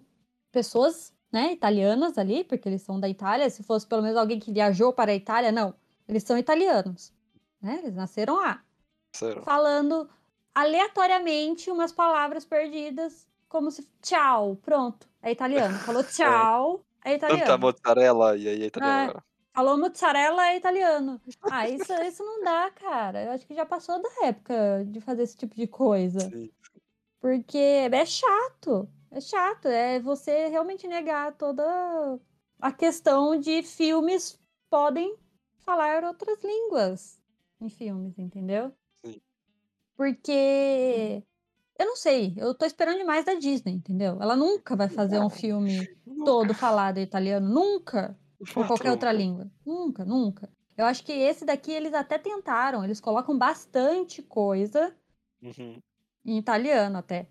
pessoas, 0.51 1.13
né, 1.31 1.53
italianas 1.53 2.17
ali, 2.17 2.43
porque 2.43 2.67
eles 2.67 2.81
são 2.81 2.99
da 2.99 3.09
Itália. 3.09 3.49
Se 3.49 3.63
fosse 3.63 3.85
pelo 3.87 4.01
menos 4.01 4.17
alguém 4.17 4.39
que 4.39 4.51
viajou 4.51 4.93
para 4.93 5.11
a 5.11 5.15
Itália, 5.15 5.51
não. 5.51 5.73
Eles 6.07 6.23
são 6.23 6.37
italianos. 6.37 7.13
Né? 7.61 7.79
Eles 7.83 7.95
nasceram 7.95 8.35
lá. 8.37 8.63
Sério. 9.13 9.43
Falando 9.43 10.09
aleatoriamente 10.55 11.69
umas 11.69 11.91
palavras 11.91 12.45
perdidas, 12.45 13.27
como 13.47 13.69
se. 13.71 13.87
Tchau, 14.01 14.57
pronto. 14.61 15.07
É 15.21 15.31
italiano. 15.31 15.77
Falou 15.79 16.03
tchau, 16.05 16.85
é 17.03 17.17
Tanta 17.17 17.33
italiano. 17.35 17.59
mozzarella 17.59 18.37
e 18.37 18.47
aí 18.47 18.63
é 18.63 18.65
italiano 18.65 19.09
agora. 19.11 19.23
Falou 19.53 19.77
mozzarella 19.77 20.47
é 20.47 20.57
italiano. 20.57 21.21
Ah, 21.51 21.67
isso, 21.67 21.93
isso 21.93 22.23
não 22.23 22.43
dá, 22.43 22.71
cara. 22.71 23.23
Eu 23.23 23.31
acho 23.31 23.45
que 23.45 23.53
já 23.53 23.65
passou 23.65 24.01
da 24.01 24.09
época 24.23 24.85
de 24.87 25.01
fazer 25.01 25.23
esse 25.23 25.35
tipo 25.35 25.55
de 25.55 25.67
coisa. 25.67 26.19
Sim. 26.21 26.49
Porque 27.19 27.57
é 27.57 28.05
chato. 28.05 28.87
É 29.11 29.19
chato. 29.19 29.67
É 29.67 29.99
você 29.99 30.47
realmente 30.47 30.87
negar 30.87 31.33
toda 31.33 31.63
a 32.61 32.71
questão 32.71 33.37
de 33.37 33.61
filmes 33.61 34.39
podem 34.69 35.17
falar 35.59 36.03
outras 36.05 36.41
línguas 36.43 37.19
em 37.59 37.69
filmes, 37.69 38.17
entendeu? 38.17 38.71
Sim. 39.05 39.21
Porque 39.97 41.23
eu 41.77 41.85
não 41.85 41.95
sei, 41.95 42.33
eu 42.37 42.53
tô 42.53 42.65
esperando 42.65 42.99
demais 42.99 43.25
da 43.25 43.33
Disney, 43.33 43.73
entendeu? 43.73 44.17
Ela 44.21 44.35
nunca 44.35 44.75
vai 44.75 44.87
fazer 44.87 45.19
um 45.19 45.29
filme 45.29 45.87
todo 46.23 46.53
falado 46.53 46.99
em 46.99 47.03
italiano, 47.03 47.49
nunca 47.49 48.17
ou 48.55 48.65
qualquer 48.65 48.91
outra 48.91 49.11
língua. 49.11 49.49
Nunca, 49.65 50.03
nunca. 50.05 50.49
Eu 50.77 50.85
acho 50.85 51.03
que 51.03 51.11
esse 51.11 51.45
daqui 51.45 51.71
eles 51.71 51.93
até 51.93 52.17
tentaram. 52.17 52.83
Eles 52.83 52.99
colocam 52.99 53.37
bastante 53.37 54.21
coisa 54.21 54.95
Uhum. 55.41 55.79
em 56.25 56.37
italiano 56.37 56.97
até. 56.97 57.27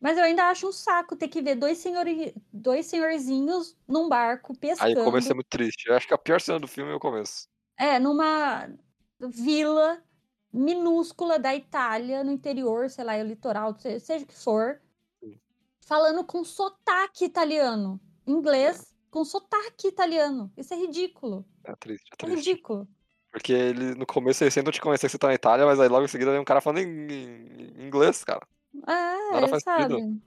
Mas 0.00 0.18
eu 0.18 0.24
ainda 0.24 0.48
acho 0.48 0.68
um 0.68 0.72
saco 0.72 1.14
ter 1.16 1.28
que 1.28 1.40
ver 1.40 1.54
dois, 1.54 1.78
senhori... 1.78 2.34
dois 2.52 2.86
senhorzinhos 2.86 3.76
num 3.86 4.08
barco 4.08 4.52
Aí 4.52 4.58
pescando. 4.58 5.00
o 5.00 5.04
começo 5.04 5.30
é 5.30 5.34
muito 5.34 5.48
triste. 5.48 5.88
Eu 5.88 5.94
acho 5.96 6.06
que 6.08 6.14
a 6.14 6.18
pior 6.18 6.40
cena 6.40 6.58
do 6.58 6.66
filme 6.66 6.90
é 6.90 6.94
o 6.94 7.00
começo. 7.00 7.48
É, 7.78 7.98
numa 8.00 8.68
vila 9.20 10.02
minúscula 10.52 11.38
da 11.38 11.54
Itália, 11.54 12.22
no 12.24 12.30
interior, 12.32 12.90
sei 12.90 13.04
lá, 13.04 13.14
é 13.14 13.22
o 13.22 13.26
litoral, 13.26 13.74
se- 13.78 14.00
seja 14.00 14.24
o 14.24 14.28
que 14.28 14.34
for, 14.34 14.80
Sim. 15.20 15.40
falando 15.86 16.24
com 16.24 16.44
sotaque 16.44 17.24
italiano. 17.24 18.00
Inglês 18.26 18.91
com 19.12 19.24
sotaque 19.26 19.88
italiano. 19.88 20.50
Isso 20.56 20.72
é 20.72 20.76
ridículo. 20.78 21.44
É 21.64 21.76
triste, 21.76 22.08
é 22.10 22.14
É 22.14 22.16
triste. 22.26 22.48
ridículo. 22.50 22.88
Porque 23.30 23.52
ele, 23.52 23.94
no 23.94 24.06
começo 24.06 24.42
eles 24.42 24.54
tentam 24.54 24.72
te 24.72 24.80
convencer 24.80 25.08
que 25.08 25.12
você 25.12 25.18
tá 25.18 25.28
na 25.28 25.34
Itália, 25.34 25.66
mas 25.66 25.78
aí 25.78 25.88
logo 25.88 26.04
em 26.04 26.08
seguida 26.08 26.30
vem 26.32 26.40
um 26.40 26.44
cara 26.44 26.62
falando 26.62 26.78
em, 26.78 27.06
em 27.12 27.86
inglês, 27.86 28.24
cara. 28.24 28.46
É, 28.88 29.32
Nada 29.34 29.48
faz 29.48 29.62
sabe? 29.62 29.94
sentido. 29.94 30.22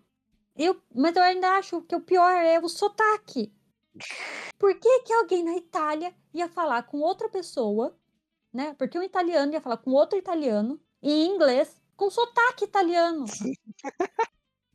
Eu, 0.56 0.80
mas 0.93 1.15
eu 1.15 1.24
ainda 1.24 1.50
acho 1.58 1.82
que 1.82 1.95
o 1.95 2.02
pior 2.02 2.32
é 2.32 2.60
o 2.60 2.69
sotaque. 2.69 3.52
Por 4.58 4.74
que, 4.80 5.00
que 5.00 5.13
alguém 5.13 5.43
na 5.43 5.58
Itália 5.58 6.13
ia 6.34 6.48
falar 6.48 6.84
com 6.84 7.00
outra 7.00 7.28
pessoa, 7.28 7.98
né? 8.54 8.76
Porque 8.78 8.98
um 9.00 9.04
italiano 9.04 9.52
ia 9.52 9.62
falar 9.62 9.78
com 9.78 9.91
outro 9.91 10.17
italiano 10.17 10.80
em 11.02 11.28
inglês 11.28 11.82
com 11.98 12.10
sotaque 12.12 12.65
italiano. 12.65 13.26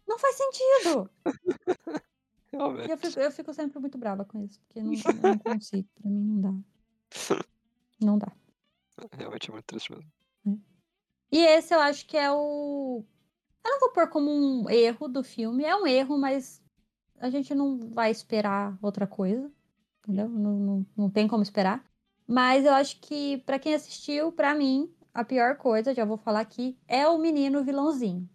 Não 0.07 0.19
faz 0.19 0.37
sentido. 0.37 1.11
Realmente. 2.53 2.91
eu 2.91 2.99
fico, 2.99 3.21
eu 3.21 3.31
fico 3.31 3.55
sempre 3.55 3.79
muito 3.79 3.97
brava 3.97 4.25
com 4.25 4.43
isso, 4.45 4.61
porque 4.61 4.83
não, 4.83 4.93
não 5.23 5.39
consigo. 5.39 5.89
Pra 6.01 6.11
mim 6.11 6.23
não 6.23 6.41
dá. 6.41 6.55
Não 8.03 8.17
dá. 8.17 8.33
Realmente 9.13 9.51
é 9.51 9.53
muito 9.53 9.67
triste 9.67 9.93
mesmo. 9.93 10.11
E 11.31 11.39
esse 11.39 11.75
eu 11.75 11.81
acho 11.81 12.07
que 12.07 12.17
é 12.17 12.31
o. 12.33 13.05
Eu 13.65 13.71
não 13.71 13.81
vou 13.81 13.93
pôr 13.93 14.09
como 14.09 14.31
um 14.31 14.69
erro 14.69 15.07
do 15.07 15.23
filme. 15.23 15.65
É 15.65 15.77
um 15.77 15.87
erro, 15.87 16.19
mas 16.19 16.63
a 17.19 17.31
gente 17.31 17.55
não 17.55 17.79
vai 17.79 18.11
esperar 18.11 18.77
outra 18.83 19.07
coisa. 19.07 19.51
Entendeu? 20.03 20.29
Não, 20.29 20.59
não, 20.59 20.87
não 20.97 21.11
tem 21.11 21.29
como 21.29 21.43
esperar. 21.43 21.85
Mas 22.27 22.65
eu 22.65 22.73
acho 22.73 22.99
que, 23.01 23.39
pra 23.39 23.59
quem 23.59 23.75
assistiu, 23.75 24.33
pra 24.33 24.55
mim, 24.55 24.93
a 25.13 25.25
pior 25.25 25.57
coisa, 25.57 25.95
já 25.95 26.05
vou 26.05 26.17
falar 26.17 26.41
aqui, 26.41 26.77
é 26.89 27.07
o 27.07 27.19
menino 27.19 27.63
vilãozinho. 27.63 28.29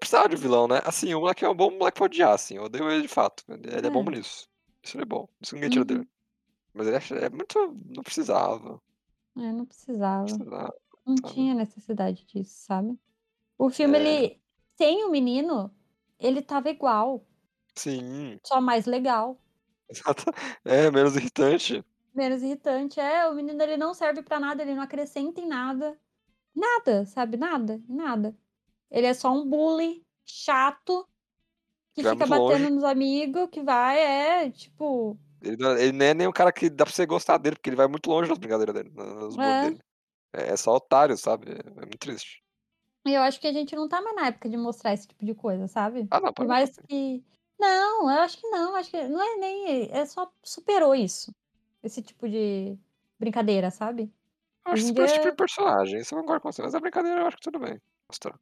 Não 0.00 0.08
precisava 0.08 0.28
de 0.30 0.36
vilão, 0.36 0.66
né? 0.66 0.80
Assim, 0.86 1.12
o 1.12 1.20
moleque 1.20 1.44
é 1.44 1.48
um 1.48 1.54
bom 1.54 1.70
moleque 1.72 1.98
pra 1.98 2.06
odiar, 2.06 2.32
assim. 2.32 2.56
Eu 2.56 2.64
odeio 2.64 2.90
ele 2.90 3.02
de 3.02 3.08
fato. 3.08 3.44
Ele 3.48 3.86
é 3.86 3.90
bom 3.90 4.02
É. 4.04 4.10
nisso. 4.16 4.48
Isso 4.82 4.96
ele 4.96 5.02
é 5.02 5.06
bom. 5.06 5.28
Isso 5.38 5.54
ninguém 5.54 5.68
tira 5.68 5.82
Uhum. 5.82 5.86
dele. 5.86 6.08
Mas 6.72 6.86
ele 6.86 6.96
é, 6.96 7.26
é 7.26 7.28
muito. 7.28 7.76
Não 7.94 8.02
precisava. 8.02 8.80
É, 9.36 9.52
não 9.52 9.66
precisava. 9.66 10.20
Não 10.26 10.38
precisava. 10.38 10.74
Não 11.06 11.16
sabe? 11.18 11.34
tinha 11.34 11.54
necessidade 11.54 12.24
disso, 12.24 12.64
sabe? 12.64 12.98
O 13.58 13.68
filme, 13.68 13.98
É. 13.98 14.00
ele. 14.00 14.40
Sem 14.78 15.04
o 15.04 15.10
menino, 15.10 15.70
ele 16.18 16.40
tava 16.40 16.70
igual, 16.70 17.26
Sim. 17.74 18.40
só 18.42 18.58
mais 18.58 18.86
legal. 18.86 19.38
Exato. 19.86 20.24
É, 20.64 20.90
menos 20.90 21.14
irritante. 21.14 21.84
menos 22.14 22.42
irritante. 22.42 22.98
É, 22.98 23.28
o 23.28 23.34
menino 23.34 23.62
ele 23.62 23.76
não 23.76 23.92
serve 23.92 24.22
pra 24.22 24.40
nada, 24.40 24.62
ele 24.62 24.74
não 24.74 24.82
acrescenta 24.82 25.42
em 25.42 25.46
nada. 25.46 25.98
Nada, 26.54 27.04
sabe? 27.04 27.36
Nada, 27.36 27.78
nada. 27.86 28.34
Ele 28.90 29.06
é 29.06 29.14
só 29.14 29.32
um 29.32 29.48
bully 29.48 30.04
chato 30.24 31.06
que 31.94 32.02
Vai 32.02 32.12
fica 32.12 32.26
batendo 32.26 32.62
longe. 32.62 32.70
nos 32.70 32.84
amigos, 32.84 33.48
que 33.50 33.62
vai, 33.62 33.98
é, 33.98 34.50
tipo. 34.50 35.16
Ele 35.42 35.56
não, 35.56 35.70
é- 35.72 35.82
ele 35.82 35.92
nem 35.92 36.08
é 36.08 36.14
nem 36.14 36.28
um 36.28 36.32
cara 36.32 36.52
que 36.52 36.68
dá 36.68 36.84
pra 36.84 36.92
você 36.94 37.06
gostar 37.06 37.38
dele, 37.38 37.56
porque 37.56 37.70
ele 37.70 37.76
vai 37.76 37.86
muito 37.86 38.10
longe 38.10 38.28
nas 38.28 38.38
brincadeiras 38.38 38.74
dele, 38.74 38.90
nos 38.94 39.36
É. 39.38 39.62
dele. 39.62 39.80
É, 40.32 40.50
é 40.52 40.56
só 40.56 40.74
otário, 40.76 41.16
sabe? 41.16 41.50
É, 41.52 41.68
é 41.82 41.86
muito 41.86 41.98
triste. 41.98 42.42
E 43.06 43.14
eu 43.14 43.22
acho 43.22 43.40
que 43.40 43.46
a 43.46 43.52
gente 43.52 43.74
não 43.74 43.88
tá 43.88 44.00
mais 44.02 44.14
na 44.14 44.26
época 44.26 44.48
de 44.48 44.56
mostrar 44.56 44.92
esse 44.92 45.08
tipo 45.08 45.24
de 45.24 45.34
coisa, 45.34 45.66
sabe? 45.66 46.06
Ah, 46.10 46.20
não, 46.20 46.32
Por 46.32 46.46
mais 46.46 46.76
que. 46.88 47.24
Não, 47.58 48.02
eu 48.10 48.20
acho 48.20 48.38
que 48.38 48.46
não. 48.48 48.74
Acho 48.76 48.90
que 48.90 49.08
não 49.08 49.22
é 49.22 49.36
nem. 49.36 49.90
É 49.90 50.04
só 50.04 50.30
superou 50.42 50.94
isso. 50.94 51.34
Esse 51.82 52.02
tipo 52.02 52.28
de 52.28 52.76
brincadeira, 53.18 53.70
sabe? 53.70 54.12
Eu 54.66 54.72
acho 54.72 54.74
Hoje 54.74 54.84
em 54.84 54.88
super 54.88 55.04
esse 55.04 55.14
tipo 55.14 55.30
de 55.30 55.36
personagem, 55.36 56.00
isso 56.00 56.14
eu 56.14 56.20
concordo 56.20 56.42
com 56.42 56.52
você. 56.52 56.62
Mas 56.62 56.74
a 56.74 56.80
brincadeira 56.80 57.22
eu 57.22 57.26
acho 57.26 57.36
que 57.38 57.42
tudo 57.42 57.58
bem. 57.58 57.80
Mostrar. 58.08 58.38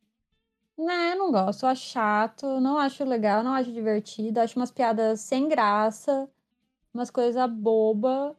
Né, 0.78 1.16
não 1.16 1.32
gosto, 1.32 1.64
eu 1.64 1.70
acho 1.70 1.86
chato, 1.90 2.60
não 2.60 2.78
acho 2.78 3.02
legal, 3.04 3.42
não 3.42 3.52
acho 3.52 3.72
divertido, 3.72 4.38
acho 4.38 4.56
umas 4.56 4.70
piadas 4.70 5.20
sem 5.20 5.48
graça, 5.48 6.30
umas 6.94 7.10
coisa 7.10 7.48
boba, 7.48 8.36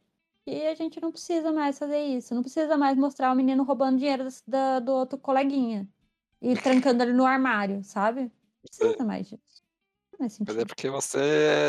e 0.47 0.67
a 0.67 0.75
gente 0.75 1.01
não 1.01 1.11
precisa 1.11 1.51
mais 1.51 1.79
fazer 1.79 1.99
isso, 2.01 2.35
não 2.35 2.41
precisa 2.41 2.77
mais 2.77 2.97
mostrar 2.97 3.31
o 3.33 3.35
menino 3.35 3.63
roubando 3.63 3.97
dinheiro 3.99 4.25
da 4.47 4.79
do 4.79 4.93
outro 4.93 5.17
coleguinha, 5.19 5.89
e 6.41 6.55
trancando 6.55 7.03
ele 7.03 7.13
no 7.13 7.25
armário, 7.25 7.83
sabe. 7.83 8.23
Não 8.23 8.31
precisa 8.63 9.05
mais 9.05 9.27
disso. 9.27 9.63
Não 10.13 10.19
faz 10.19 10.39
Mas 10.39 10.57
é 10.57 10.65
porque 10.65 10.89
você 10.89 11.19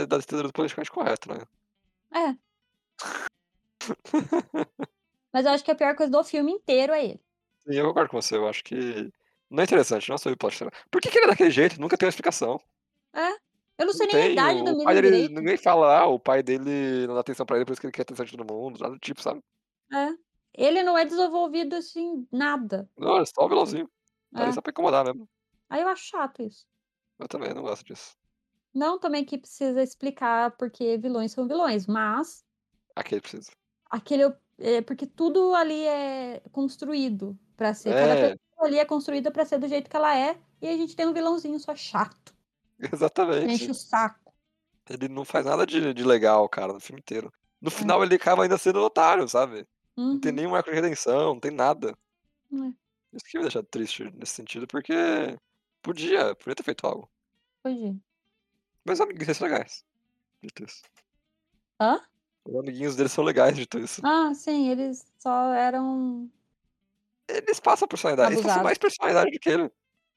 é 0.03 0.07
da 0.07 0.19
ditadura 0.19 0.49
do 0.49 0.53
politicamente 0.55 0.91
correto, 0.93 1.29
né. 1.33 1.41
É. 2.15 2.37
Mas 5.33 5.47
eu 5.47 5.53
acho 5.53 5.65
que 5.65 5.71
a 5.71 5.75
pior 5.77 5.97
coisa 5.97 6.13
do 6.13 6.25
filme 6.25 6.53
inteiro 6.53 6.93
é 6.93 7.05
ele. 7.05 7.21
Sim, 7.59 7.75
eu 7.75 7.89
concordo 7.89 8.11
com 8.11 8.23
você, 8.23 8.37
eu 8.37 8.49
acho 8.49 8.65
que 8.65 9.13
não 9.51 9.61
é 9.63 9.65
interessante, 9.65 10.09
não 10.09 10.15
é 10.17 10.19
sobre 10.19 10.35
o 10.35 10.39
plot. 10.39 10.59
Por 10.91 11.01
que 11.01 11.11
que 11.11 11.19
ele 11.19 11.27
é 11.27 11.29
daquele 11.31 11.51
jeito? 11.51 11.81
Nunca 11.81 11.97
tem 11.99 12.07
uma 12.07 12.11
explicação. 12.11 12.61
É, 13.15 13.31
eu 13.79 13.87
não 13.87 13.93
Não 13.93 14.01
sei 14.01 14.07
nem 14.07 14.23
a 14.23 14.27
tem, 14.27 14.31
idade 14.31 14.63
o 14.63 14.75
do 14.75 14.77
menino 14.77 15.03
dele 15.03 15.29
ninguém 15.29 15.57
fala: 15.57 15.99
"Ah, 15.99 16.07
o 16.07 16.19
pai 16.19 16.43
dele 16.45 17.07
não 17.09 17.15
dá 17.15 17.21
atenção 17.21 17.45
pra 17.45 17.57
ele, 17.57 17.65
por 17.65 17.73
isso 17.73 17.81
que 17.81 17.87
ele 17.89 17.93
quer 17.93 18.03
atenção 18.03 18.25
de 18.25 18.37
todo 18.37 18.53
mundo", 18.53 18.79
nada 18.81 18.93
do 18.95 18.99
tipo, 19.01 19.21
sabe. 19.21 19.41
É, 19.93 20.09
ele 20.55 20.83
não 20.83 20.97
é 20.99 21.05
desenvolvido, 21.05 21.75
assim, 21.77 22.27
nada. 22.33 22.89
Não, 22.99 23.19
é 23.21 23.25
só 23.27 23.45
o 23.45 23.49
vilãozinho, 23.49 23.91
tá 24.35 24.51
É. 24.51 24.53
só 24.53 24.61
pra 24.61 24.71
incomodar 24.71 25.05
mesmo. 25.05 25.21
Aí 25.71 25.83
eu 25.83 25.89
acho 25.89 26.05
chato 26.09 26.43
isso. 26.43 26.65
Eu 27.19 27.29
também 27.29 27.53
não 27.55 27.63
gosto 27.63 27.85
disso. 27.85 28.17
Não 28.75 28.99
também 29.01 29.25
que 29.25 29.37
precisa 29.39 29.83
explicar 29.83 30.57
porque 30.57 30.97
vilões 30.97 31.33
são 31.33 31.47
vilões, 31.49 31.87
mas 31.87 32.41
Aquele 32.97 33.21
precisa. 33.21 33.51
aquele 33.91 34.25
eu 34.25 34.37
é 34.61 34.83
porque 34.83 35.07
tudo 35.07 35.55
ali 35.55 35.85
é 35.87 36.41
construído 36.53 37.39
pra 37.57 37.75
ser 37.75 37.95
cada 37.95 38.17
É. 38.17 38.35
pessoa 38.35 38.39
ali 38.69 38.79
é 38.79 38.85
construída 38.85 39.31
pra 39.33 39.45
ser 39.47 39.59
do 39.59 39.69
jeito 39.69 39.91
que 39.91 39.97
ela 39.97 40.17
é, 40.17 40.39
e 40.63 40.69
a 40.69 40.77
gente 40.77 40.97
tem 40.97 41.07
um 41.09 41.13
vilãozinho 41.15 41.59
só 41.61 41.75
chato. 41.77 42.35
Exatamente. 42.93 43.69
enche 43.69 43.71
o 43.71 43.75
saco. 43.75 44.33
Ele 44.89 45.09
não 45.09 45.25
faz 45.25 45.45
nada 45.47 45.67
de 45.67 45.93
de 45.95 46.05
legal, 46.05 46.49
cara, 46.49 46.73
no 46.73 46.81
filme 46.81 47.01
inteiro. 47.01 47.33
No 47.61 47.71
É. 47.79 47.91
final 47.91 48.03
ele 48.03 48.15
acaba 48.15 48.43
ainda 48.43 48.57
sendo 48.59 48.81
otário, 48.81 49.29
sabe. 49.29 49.67
Não 50.11 50.19
tem 50.19 50.33
Uhum. 50.33 50.33
nenhum 50.33 50.55
arco 50.55 50.71
de 50.71 50.77
redenção, 50.77 51.35
não 51.35 51.41
tem 51.41 51.51
nada. 51.51 51.95
É. 52.53 52.81
Isso 53.13 53.25
que 53.29 53.39
me 53.39 53.43
deixa 53.45 53.63
triste 53.63 54.05
nesse 54.15 54.35
sentido, 54.35 54.67
porque 54.69 54.95
podia, 55.83 56.35
podia 56.37 56.55
ter 56.55 56.63
feito 56.63 56.87
algo. 56.87 57.11
Podia. 57.65 58.01
Mas 58.87 58.99
os 58.99 59.01
amiguinhos 59.05 59.27
dele 59.27 59.39
são 59.39 59.49
legais, 59.49 59.85
dito 60.43 60.65
isso. 60.65 60.83
Hã? 61.79 62.01
Os 62.51 62.57
amiguinhos 62.59 62.97
dele 62.97 63.09
são 63.09 63.25
legais, 63.25 63.57
dito 63.57 63.79
isso. 63.79 64.01
Ah, 64.05 64.33
sim, 64.35 64.69
eles 64.69 65.07
só 65.19 65.53
eram 65.55 66.29
Eles 67.29 67.61
passam 67.61 67.87
personalidade, 67.89 68.33
eles 68.33 68.43
passam 68.45 68.63
mais 68.63 68.77
abusados. 68.77 68.79
personalidade 68.79 69.31
do 69.31 69.39
que 69.39 69.49
ele. 69.51 69.71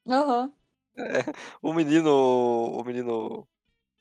Aham. 0.08 0.52
É, 0.96 1.24
o 1.62 1.72
menino 1.72 2.10
o 2.10 2.84
menino 2.84 3.48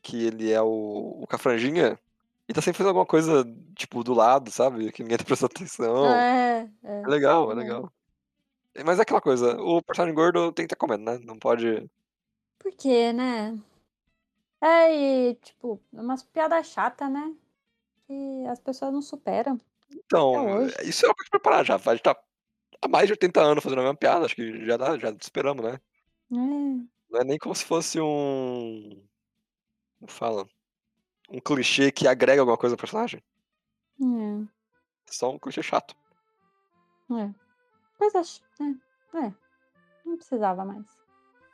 que 0.02 0.26
ele 0.26 0.52
é 0.52 0.62
o 0.62 1.22
o 1.24 1.28
cafranjinha, 1.28 2.00
ele 2.48 2.56
tá 2.56 2.62
sempre 2.62 2.78
fazendo 2.78 2.89
alguma 2.89 3.06
coisa, 3.06 3.46
tipo, 3.76 4.04
do 4.04 4.13
lado, 4.13 4.52
sabe, 4.52 4.91
que 4.91 5.04
ninguém 5.04 5.17
tá 5.17 5.24
prestando 5.26 5.54
atenção. 5.56 6.08
É, 6.08 6.69
é. 6.84 7.02
É 7.04 7.08
legal, 7.08 7.50
é 7.52 7.54
É. 7.54 7.58
legal. 7.58 7.93
Mas 8.86 9.00
é 9.00 9.04
aquela 9.04 9.22
coisa, 9.22 9.58
o 9.62 9.82
personagem 9.84 10.15
gordo 10.15 10.52
tem 10.54 10.65
que 10.67 10.74
estar 10.74 10.78
comendo, 10.78 11.04
né, 11.06 11.19
não 11.26 11.38
pode 11.39 11.89
Por 12.60 12.72
quê, 12.74 13.13
né? 13.13 13.58
É, 14.62 15.30
e 15.32 15.36
tipo, 15.36 15.80
é 15.93 16.02
umas 16.02 16.24
piada 16.24 16.62
chata, 16.63 17.10
né, 17.10 17.34
que 18.08 18.46
as 18.48 18.60
pessoas 18.60 18.94
não 18.94 19.02
superam. 19.02 19.60
Então, 19.92 20.68
isso 20.84 21.06
é 21.06 21.10
uma 21.10 21.16
coisa 21.16 21.30
pra 21.32 21.39
parar 21.39 21.63
já, 21.63 21.76
a 21.76 21.80
gente 21.96 22.04
tá 22.04 22.16
há 22.82 22.88
mais 22.88 23.08
de 23.08 23.13
80 23.13 23.42
anos 23.42 23.63
fazendo 23.63 23.80
a 23.80 23.84
mesma 23.84 23.98
piada, 23.98 24.26
acho 24.26 24.36
que 24.36 24.66
já 24.66 24.78
dá 24.78 24.98
já 24.98 25.10
esperamos, 25.22 25.63
né. 25.66 25.80
É. 26.32 26.94
Não 27.10 27.20
é 27.22 27.24
nem 27.24 27.38
como 27.38 27.54
se 27.56 27.66
fosse 27.66 28.00
um 28.00 29.04
como 30.00 30.12
fala? 30.12 30.48
Um 31.30 31.39
clichê 31.42 31.92
que 31.92 32.08
agrega 32.08 32.42
alguma 32.42 32.58
coisa 32.58 32.76
ao 32.76 32.80
personagem. 32.80 33.24
É. 34.02 34.48
Só 35.10 35.32
um 35.32 35.39
clichê 35.39 35.62
chato. 35.63 35.96
É. 37.12 37.34
Coisa 37.98 38.24
ch 38.24 38.42
é, 38.62 39.18
é. 39.28 39.34
Não 40.06 40.18
precisava 40.18 40.66
mais. 40.66 40.88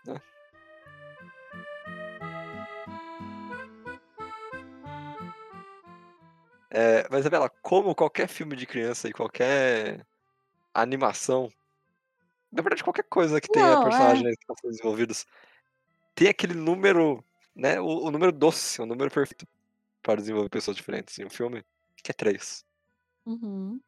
É. 0.08 0.22
Eh, 6.72 7.08
mas 7.10 7.22
Isabela, 7.22 7.50
como 7.62 7.96
qualquer 7.96 8.28
filme 8.28 8.56
de 8.56 8.66
criança 8.68 9.08
e 9.10 9.14
qualquer 9.14 10.06
animação 10.74 11.50
na 12.52 12.62
verdade 12.62 12.84
qualquer 12.84 13.04
coisa 13.04 13.40
que 13.40 13.48
tenha 13.50 13.66
é. 13.74 13.84
personagens 13.84 14.36
que 14.36 14.42
estão 14.52 14.70
desenvolvidos, 14.72 15.26
tem 16.16 16.30
aquele 16.30 16.54
número, 16.54 17.24
né, 17.56 17.80
o 17.82 17.86
o 18.08 18.12
número 18.12 18.32
doce, 18.32 18.82
o 18.82 18.86
número 18.86 19.12
perfeito 19.12 19.48
para 20.04 20.22
desenvolver 20.22 20.50
pessoas 20.50 20.78
diferentes 20.78 21.18
em 21.20 21.26
um 21.26 21.30
filme, 21.30 21.64
que 22.04 22.12
é 22.12 22.14
3. 22.14 22.66
Uhum. 23.26 23.80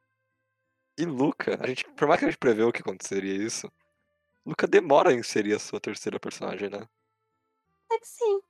E 0.98 1.06
Luca, 1.06 1.58
a 1.64 1.68
gente 1.68 1.86
por 1.96 2.08
mais 2.08 2.20
que 2.20 2.26
a 2.26 2.30
gente 2.30 2.38
preveu 2.40 2.72
que 2.72 2.82
aconteceria 2.82 3.34
isso, 3.36 3.72
Luca 4.46 4.68
demora 4.68 5.12
a 5.12 5.14
inserir 5.14 5.54
a 5.56 5.60
sua 5.60 5.80
terceira 5.82 6.20
personagem, 6.20 6.70
né. 6.70 6.88
É 7.92 7.98
que 8.00 8.08
sim. 8.08 8.42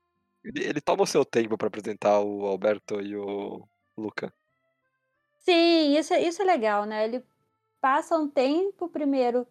Ele 0.43 0.63
ele 0.63 0.81
toma 0.81 1.03
o 1.03 1.07
seu 1.07 1.23
tempo 1.25 1.57
pra 1.57 1.67
apresentar 1.67 2.19
o 2.21 2.45
Alberto 2.47 3.01
e 3.01 3.15
o 3.15 3.67
Luca. 3.97 4.33
Sim, 5.39 5.97
isso 5.97 6.13
é 6.13 6.21
isso 6.21 6.41
é 6.41 6.45
legal, 6.45 6.85
né, 6.85 7.03
ele 7.05 7.25
passa 7.81 8.17
um 8.17 8.29
tempo 8.29 8.87
primeiro 8.87 9.47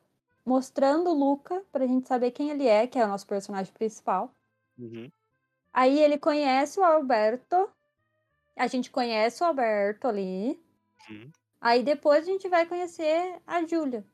mostrando 0.47 1.11
o 1.11 1.15
Luca, 1.15 1.65
pra 1.73 1.87
gente 1.87 2.09
saber 2.09 2.31
quem 2.31 2.51
ele 2.51 2.67
é, 2.67 2.87
que 2.87 2.99
é 2.99 3.05
o 3.05 3.09
nosso 3.09 3.27
personagem 3.27 3.73
principal. 3.73 4.35
Uhum. 4.79 5.11
Aí 5.73 5.99
ele 6.01 6.19
conhece 6.19 6.81
o 6.81 6.85
Alberto, 6.85 7.69
a 8.57 8.67
gente 8.67 8.91
conhece 8.91 9.43
o 9.43 9.47
Alberto 9.47 10.09
ali, 10.09 10.59
Uhum. 11.11 11.31
aí 11.61 11.83
depois 11.83 12.23
a 12.25 12.27
gente 12.31 12.49
vai 12.49 12.67
conhecer 12.67 13.41
a 13.47 13.65
Júlia. 13.67 14.05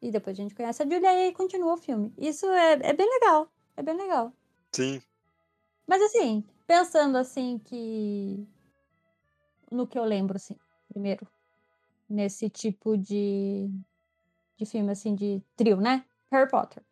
E 0.00 0.10
depois 0.10 0.36
a 0.38 0.42
gente 0.42 0.54
conhece 0.54 0.82
a 0.82 0.86
Júlia 0.86 1.12
e 1.12 1.26
aí 1.26 1.32
continua 1.32 1.74
o 1.74 1.76
filme. 1.76 2.12
Isso 2.18 2.46
é 2.46 2.72
é 2.82 2.92
bem 2.92 3.08
legal, 3.08 3.48
é 3.76 3.82
bem 3.82 3.96
legal. 3.96 4.32
Sim. 4.72 5.00
Mas 5.86 6.02
assim, 6.02 6.44
pensando 6.66 7.16
assim 7.18 7.58
que 7.58 8.46
no 9.72 9.86
que 9.88 9.98
eu 9.98 10.04
lembro, 10.04 10.36
assim, 10.36 10.56
primeiro, 10.88 11.26
nesse 12.10 12.50
tipo 12.50 12.96
de 12.98 13.70
de 14.58 14.66
filme, 14.66 14.92
assim, 14.92 15.14
de 15.16 15.42
trio, 15.56 15.78
né, 15.80 16.04
Harry 16.32 16.50
Potter. 16.50 16.82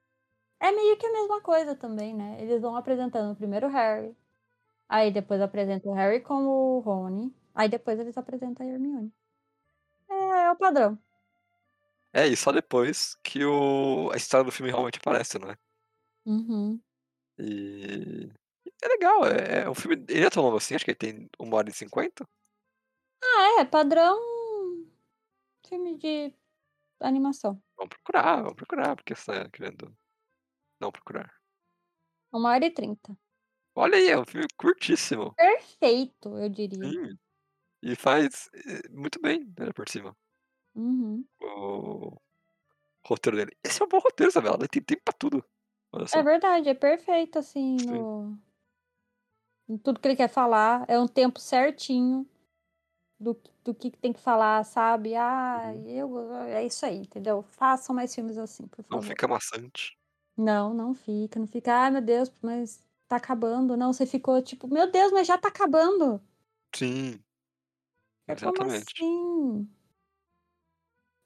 É 0.60 0.72
meio 0.72 0.96
que 0.98 1.06
a 1.06 1.12
mesma 1.12 1.40
coisa 1.42 1.76
também, 1.76 2.14
né, 2.14 2.38
eles 2.42 2.62
vão 2.62 2.76
apresentando 2.76 3.36
primeiro 3.36 3.68
o 3.68 3.70
Harry, 3.70 4.16
aí 4.88 5.12
depois 5.12 5.40
apresentam 5.42 5.92
o 5.92 5.94
Harry 5.96 6.20
com 6.22 6.44
o 6.46 6.80
Rony, 6.80 7.34
aí 7.54 7.68
depois 7.68 7.98
eles 8.00 8.16
apresentam 8.18 8.66
a 8.66 8.70
Hermione. 8.70 9.12
É, 10.10 10.14
é 10.46 10.52
o 10.52 10.56
padrão. 10.56 10.98
É, 12.12 12.26
e 12.26 12.36
só 12.36 12.50
depois 12.50 13.16
que 13.22 13.44
o 13.44 14.10
a 14.12 14.16
história 14.16 14.44
do 14.44 14.50
filme 14.50 14.70
realmente 14.72 14.98
aparece, 14.98 15.38
né. 15.38 15.56
Uhum. 16.26 16.82
E 17.38 18.30
é 18.82 18.88
legal, 18.88 19.24
é 19.26 19.62
é 19.64 19.70
um 19.70 19.74
filme 19.74 19.96
ele 20.08 20.24
é 20.26 20.30
tão 20.30 20.42
longo 20.42 20.56
assim? 20.56 20.74
Acho 20.74 20.84
que 20.84 20.90
ele 20.92 20.98
tem 20.98 21.28
1 21.38 21.56
hora 21.58 21.68
e 21.70 21.72
50? 21.72 22.26
Ah, 23.42 23.60
é, 23.62 23.64
padrão 23.64 24.18
filme 25.66 25.96
de 25.98 26.34
animação. 27.00 27.62
Vamos 27.76 27.90
procurar, 27.96 28.36
vamos 28.42 28.54
procurar, 28.54 28.96
porque 28.96 29.14
você 29.14 29.32
tá 29.32 29.48
querendo 29.50 29.96
não 30.80 30.92
procurar. 30.92 31.32
1 32.32 32.50
hora 32.50 32.66
e 32.66 32.70
30. 32.70 33.16
Olha 33.76 33.96
aí, 33.96 34.08
é 34.08 34.18
um 34.18 34.24
filme 34.24 34.46
curtíssimo. 34.56 35.36
Perfeito, 35.36 36.36
eu 36.38 36.48
diria. 36.48 36.96
Sim. 36.98 37.18
E 37.82 37.96
faz, 37.96 38.48
eh, 38.54 38.88
muito 38.90 39.20
bem, 39.20 39.40
ainda 39.58 39.74
por 39.74 39.88
cima. 39.88 40.16
Uhum. 40.74 41.24
O 41.42 42.16
roteiro 43.08 43.36
dele. 43.38 43.56
Esse 43.64 43.82
é 43.82 43.84
um 43.86 43.88
bom 43.88 43.98
roteiro, 43.98 44.30
Isabela, 44.30 44.56
ele 44.60 44.68
tem 44.68 44.82
tempo 44.82 45.02
pra 45.04 45.14
tudo. 45.18 45.44
É 46.12 46.22
verdade, 46.24 46.68
é 46.68 46.74
perfeito, 46.74 47.38
assim, 47.38 47.76
Sim. 47.78 47.86
no 47.86 48.36
em 49.68 49.76
tudo 49.78 50.00
que 50.00 50.08
ele 50.08 50.16
quer 50.16 50.28
falar, 50.28 50.84
é 50.88 50.98
um 50.98 51.06
tempo 51.06 51.38
certinho 51.40 52.26
do 53.20 53.34
que 53.34 53.50
do 53.62 53.74
que 53.74 53.90
tem 53.90 54.12
que 54.12 54.20
falar, 54.20 54.64
sabe. 54.64 55.14
"Ah, 55.14 55.74
eu 55.86 56.32
é 56.46 56.64
isso 56.66 56.86
aí", 56.86 56.98
entendeu. 56.98 57.42
Façam 57.42 57.94
mais 57.94 58.14
filmes 58.14 58.38
assim, 58.38 58.66
por 58.66 58.82
Não 58.88 59.00
favor. 59.00 59.02
fica 59.02 59.26
maçante. 59.28 59.96
Não, 60.36 60.72
não 60.72 60.94
fica, 60.94 61.38
não 61.38 61.46
fica: 61.46 61.72
"Ai 61.74 61.90
meu 61.90 62.00
Deus, 62.02 62.32
mas 62.42 62.84
tá 63.08 63.16
acabando". 63.16 63.76
Não, 63.76 63.92
você 63.92 64.06
ficou 64.06 64.40
tipo: 64.42 64.68
"Meu 64.68 64.90
Deus, 64.90 65.12
mas 65.12 65.26
já 65.26 65.36
tá 65.38 65.48
acabando". 65.48 66.20
Sim. 66.74 67.22
É 68.26 68.34
como 68.36 68.62
Exatamente. 68.62 68.94
assim? 68.98 69.70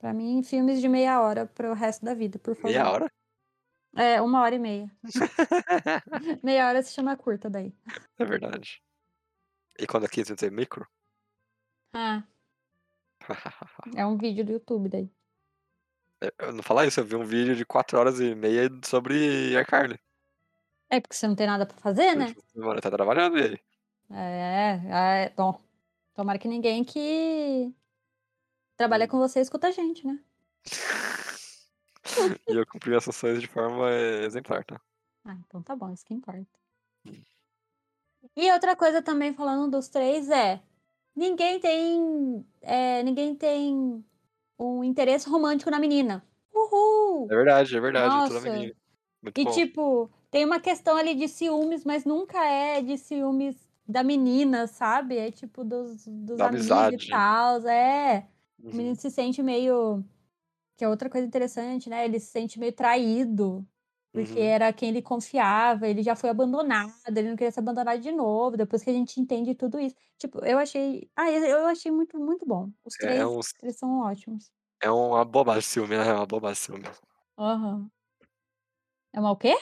Pra 0.01 0.13
mim, 0.13 0.43
filmes 0.43 0.81
de 0.81 0.89
meia 0.89 1.21
hora 1.21 1.47
para 1.47 1.71
o 1.71 1.75
resto 1.75 2.05
da 2.05 2.15
vida, 2.15 2.39
por 2.39 2.55
Meia 2.63 2.85
favor. 2.85 2.91
hora? 2.91 3.09
É, 3.97 4.23
1 4.23 4.43
hora 4.43 4.55
e 4.57 4.59
meia. 4.61 4.91
Meia 6.45 6.69
hora 6.69 6.83
se 6.83 6.93
chama 6.95 7.17
curta 7.17 7.51
daí. 7.51 7.75
É 8.19 8.25
verdade. 8.25 8.81
E 9.79 9.87
quando 9.87 10.07
é 10.07 10.09
15 10.09 10.31
minutos 10.31 10.49
é 10.49 10.51
micro? 10.51 10.89
Ah. 11.95 12.23
É 13.97 14.05
um 14.05 14.17
vídeo 14.19 14.45
do 14.45 14.53
YouTube 14.53 14.89
daí. 14.89 15.11
Eu 16.39 16.53
não 16.53 16.63
falar 16.63 16.87
isso, 16.87 17.01
eu 17.01 17.05
vi 17.05 17.17
um 17.17 17.25
vídeo 17.25 17.55
de 17.55 17.65
4 17.65 17.99
horas 17.99 18.21
e 18.21 18.35
meia 18.35 18.69
sobre 18.85 19.59
iCarly. 19.61 19.99
É 20.91 21.01
porque 21.01 21.17
você 21.17 21.27
não 21.27 21.35
tem 21.35 21.47
nada 21.47 21.67
pra 21.67 21.77
fazer, 21.77 22.15
né? 22.15 22.35
Mano, 22.55 22.81
tá 22.81 22.91
trabalhando 22.91 23.39
e 23.39 23.43
aí? 23.43 23.59
É, 24.11 25.25
é, 25.27 25.31
bom. 25.31 25.59
Tomara 26.15 26.39
que 26.39 26.49
ninguém 26.49 26.85
que 26.85 27.75
trabalha 28.77 29.07
Hum. 29.07 29.09
com 29.09 29.19
você 29.19 29.41
escuta 29.41 29.69
a 29.69 29.71
gente, 29.71 30.07
né? 30.07 30.19
e 32.49 32.55
eu 32.55 32.67
cumpri 32.67 32.95
as 32.95 33.05
funções 33.05 33.41
de 33.41 33.47
forma 33.47 33.91
exemplar, 33.91 34.65
tá? 34.65 34.81
Ah, 35.25 35.37
então 35.47 35.63
tá 35.63 35.75
bom, 35.75 35.91
isso 35.93 36.05
que 36.05 36.15
importa. 36.15 36.47
E 38.37 38.51
outra 38.53 38.77
coisa 38.77 39.03
também 39.03 39.35
falando 39.35 39.71
dos 39.71 39.89
três 39.89 40.29
é 40.31 40.61
ninguém 41.17 41.61
tem 41.61 42.47
é, 42.63 43.03
ninguém 43.03 43.35
tem 43.37 44.05
um 44.59 44.85
interesse 44.85 45.29
romântico 45.29 45.71
na 45.71 45.81
menina. 45.81 46.27
Uhul! 46.55 47.31
É 47.31 47.35
verdade, 47.37 47.77
é 47.77 47.81
verdade. 47.81 48.23
Toda 48.23 48.41
Nossa. 48.41 48.41
menina. 48.41 48.75
Muito 49.23 49.37
E 49.37 49.45
bom. 49.45 49.65
tipo, 49.67 50.11
tem 50.31 50.45
uma 50.45 50.61
questão 50.61 50.97
ali 50.97 51.15
de 51.17 51.29
ciúmes, 51.29 51.85
mas 51.85 52.05
nunca 52.05 52.45
é 52.47 52.83
de 52.83 52.99
ciúmes 52.99 53.69
da 53.89 54.03
menina, 54.05 54.67
sabe? 54.69 55.19
É 55.19 55.31
tipo 55.33 55.65
dos, 55.65 56.07
dos 56.07 56.41
Da 56.41 56.45
amigos 56.45 56.89
amizade. 56.89 56.97
e 56.97 56.99
tal. 57.09 57.67
É. 57.69 58.29
O 58.73 58.77
Uhum. 58.77 58.77
menino 58.77 58.97
se 58.97 59.11
sente 59.11 59.43
meio. 59.43 60.05
Que 60.77 60.85
é 60.85 60.89
outra 60.89 61.11
coisa 61.11 61.27
interessante, 61.27 61.91
né? 61.91 62.05
Ele 62.07 62.21
se 62.21 62.29
sente 62.29 62.59
meio 62.61 62.73
traído. 62.75 63.67
Porque 64.15 64.39
Uhum. 64.39 64.41
era 64.41 64.73
quem 64.73 64.91
ele 64.91 65.03
confiava, 65.03 65.89
ele 65.89 66.03
já 66.03 66.15
foi 66.15 66.31
abandonado, 66.31 66.93
ele 67.09 67.29
não 67.31 67.37
queria 67.37 67.51
ser 67.51 67.61
abandonado 67.61 68.01
de 68.01 68.13
novo, 68.13 68.57
depois 68.57 68.83
que 68.85 68.91
a 68.91 68.93
gente 68.93 69.21
entende 69.21 69.55
tudo 69.57 69.81
isso. 69.81 69.97
Tipo, 70.19 70.45
eu 70.45 70.59
achei. 70.59 71.11
Ah, 71.17 71.31
eu 71.33 71.67
achei 71.67 71.91
muito, 71.91 72.19
muito 72.19 72.47
bom. 72.47 72.71
Os 72.85 72.97
É, 73.01 73.07
três, 73.07 73.23
é, 73.23 73.27
um, 73.27 73.41
eles 73.61 73.77
são 73.77 73.99
ótimos. 74.01 74.51
é 74.81 74.91
uma 74.91 75.25
de 75.63 75.67
ciúme, 75.67 75.97
né? 75.97 76.09
É 76.09 76.15
uma 76.15 76.27
de 76.53 76.59
ciúme. 76.59 76.85
Aham. 77.39 77.91
É 79.13 79.21
uma 79.21 79.31
o 79.33 79.37
quê? 79.37 79.55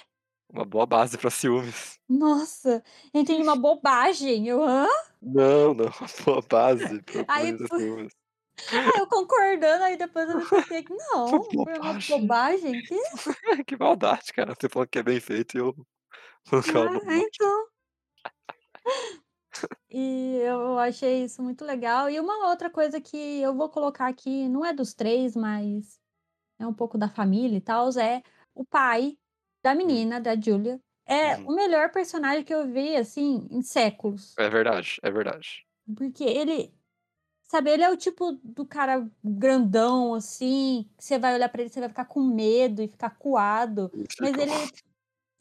Uma 0.48 0.64
boa 0.64 0.86
base 0.86 1.18
pra 1.18 1.30
ciúmes. 1.30 1.98
Nossa, 2.08 2.82
entendi 3.14 3.42
uma 3.42 3.56
bobagem. 3.56 4.46
Eu, 4.48 4.62
hã? 4.62 4.86
Não, 5.20 5.72
não, 5.74 5.86
uma 6.00 6.08
boa 6.24 6.42
base 6.42 7.02
pra 7.02 7.24
Aí, 7.28 7.58
muitas 7.58 7.70
Aí 8.70 8.90
eu 8.94 9.06
concordando, 9.06 9.84
aí 9.84 9.96
depois 9.96 10.28
eu 10.28 10.36
me 10.36 10.46
toquei 10.46 10.82
que 10.82 10.94
não, 10.94 11.42
foi 11.62 11.78
uma 11.78 11.94
bobagem. 12.08 12.80
Que? 12.82 12.96
que 13.66 13.76
maldade, 13.76 14.32
cara. 14.32 14.54
Você 14.58 14.68
falou 14.68 14.86
que 14.88 14.98
é 14.98 15.02
bem 15.02 15.20
feito 15.20 15.56
e 15.56 15.60
eu 15.60 15.74
que 16.62 16.70
Ah, 16.78 17.18
então. 17.18 17.66
E 19.90 20.36
eu 20.42 20.78
achei 20.78 21.24
isso 21.24 21.42
muito 21.42 21.64
legal. 21.64 22.08
E 22.08 22.18
uma 22.18 22.48
outra 22.48 22.70
coisa 22.70 23.00
que 23.00 23.16
eu 23.40 23.54
vou 23.54 23.68
colocar 23.68 24.08
aqui, 24.08 24.48
não 24.48 24.64
é 24.64 24.72
dos 24.72 24.94
três, 24.94 25.36
mas 25.36 26.00
é 26.58 26.66
um 26.66 26.74
pouco 26.74 26.98
da 26.98 27.08
família 27.08 27.58
e 27.58 27.60
tal, 27.60 27.90
é 27.98 28.22
o 28.54 28.64
pai 28.64 29.18
da 29.62 29.74
menina, 29.74 30.20
da 30.20 30.36
Julia. 30.40 30.80
É 31.06 31.36
Uhum. 31.38 31.46
o 31.48 31.54
melhor 31.54 31.90
personagem 31.92 32.44
que 32.44 32.54
eu 32.54 32.66
vi, 32.68 32.96
assim, 32.96 33.46
em 33.50 33.62
séculos. 33.62 34.34
É 34.36 34.48
verdade, 34.48 34.98
é 35.02 35.10
verdade. 35.10 35.64
Porque 35.96 36.24
ele, 36.24 36.74
sabe, 37.52 37.70
ele 37.70 37.82
é 37.82 37.90
o 37.90 37.96
tipo 37.98 38.32
do 38.42 38.64
cara 38.64 39.06
grandão, 39.22 40.14
assim, 40.14 40.88
que 40.96 41.04
você 41.04 41.18
vai 41.18 41.34
olhar 41.34 41.50
pra 41.50 41.60
ele, 41.60 41.70
você 41.70 41.80
vai 41.80 41.90
ficar 41.90 42.06
com 42.06 42.22
medo 42.22 42.82
e 42.82 42.88
ficar 42.88 43.10
coado. 43.10 43.92
Mas 44.18 44.32
ele. 44.38 44.52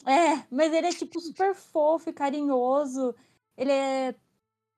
É, 0.06 0.44
mas 0.52 0.74
ele 0.74 0.88
é, 0.88 0.90
tipo, 0.90 1.22
super 1.22 1.56
fofo 1.56 2.10
e 2.10 2.14
carinhoso. 2.14 3.16
Ele 3.56 3.72
é 3.72 4.14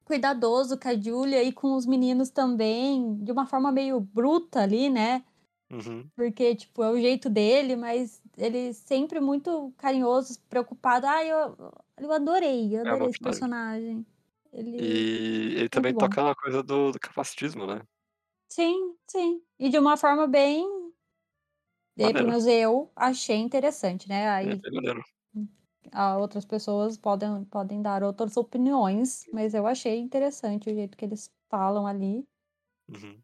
cuidadoso 0.06 0.78
com 0.78 0.88
a 0.88 0.96
Julia 0.96 1.42
e 1.42 1.52
com 1.52 1.76
os 1.76 1.88
meninos 1.88 2.30
também, 2.30 3.16
de 3.24 3.32
uma 3.32 3.48
forma 3.48 3.72
meio 3.72 4.00
bruta 4.00 4.62
ali, 4.62 4.90
né? 4.90 5.24
Uhum. 5.72 6.08
Porque, 6.16 6.56
tipo, 6.56 6.84
é 6.84 6.92
o 6.92 7.00
jeito 7.00 7.32
dele, 7.32 7.76
mas 7.76 8.22
ele 8.38 8.74
sempre 8.74 9.20
muito 9.20 9.74
carinhoso, 9.78 10.40
preocupado. 10.48 11.08
Ah, 11.08 11.26
eu, 11.26 11.56
eu 11.98 12.12
adorei, 12.12 12.76
eu 12.76 12.86
É 12.86 12.90
adorei 12.90 13.10
esse 13.10 13.20
personagem. 13.20 14.06
Ele. 14.54 14.78
E 14.80 15.56
ele 15.56 15.70
também 15.70 15.94
bom. 15.94 16.00
toca 16.00 16.24
na 16.24 16.36
coisa 16.36 16.62
do, 16.62 16.92
do 16.92 17.00
capacitismo, 17.00 17.66
né? 17.66 17.82
Sim, 18.48 18.96
sim. 19.08 19.42
E 19.58 19.70
de 19.70 19.80
uma 19.80 19.98
forma 19.98 20.28
bem. 20.28 20.64
Pelo 21.96 22.08
Maneiro. 22.08 22.28
menos 22.28 22.48
eu 22.48 22.92
achei 22.96 23.38
interessante, 23.38 24.08
né? 24.08 24.24
É 24.24 24.30
Aí 24.30 24.62
a 25.92 26.18
outras 26.18 26.46
pessoas 26.46 26.98
podem, 26.98 27.44
podem 27.46 27.82
dar 27.82 28.04
outras 28.04 28.38
opiniões, 28.38 29.26
mas 29.32 29.54
eu 29.54 29.68
achei 29.68 30.00
interessante 30.00 30.70
o 30.70 30.74
jeito 30.74 30.98
que 30.98 31.06
eles 31.06 31.32
falam 31.50 31.86
ali. 31.86 32.26
Uhum. 32.88 33.20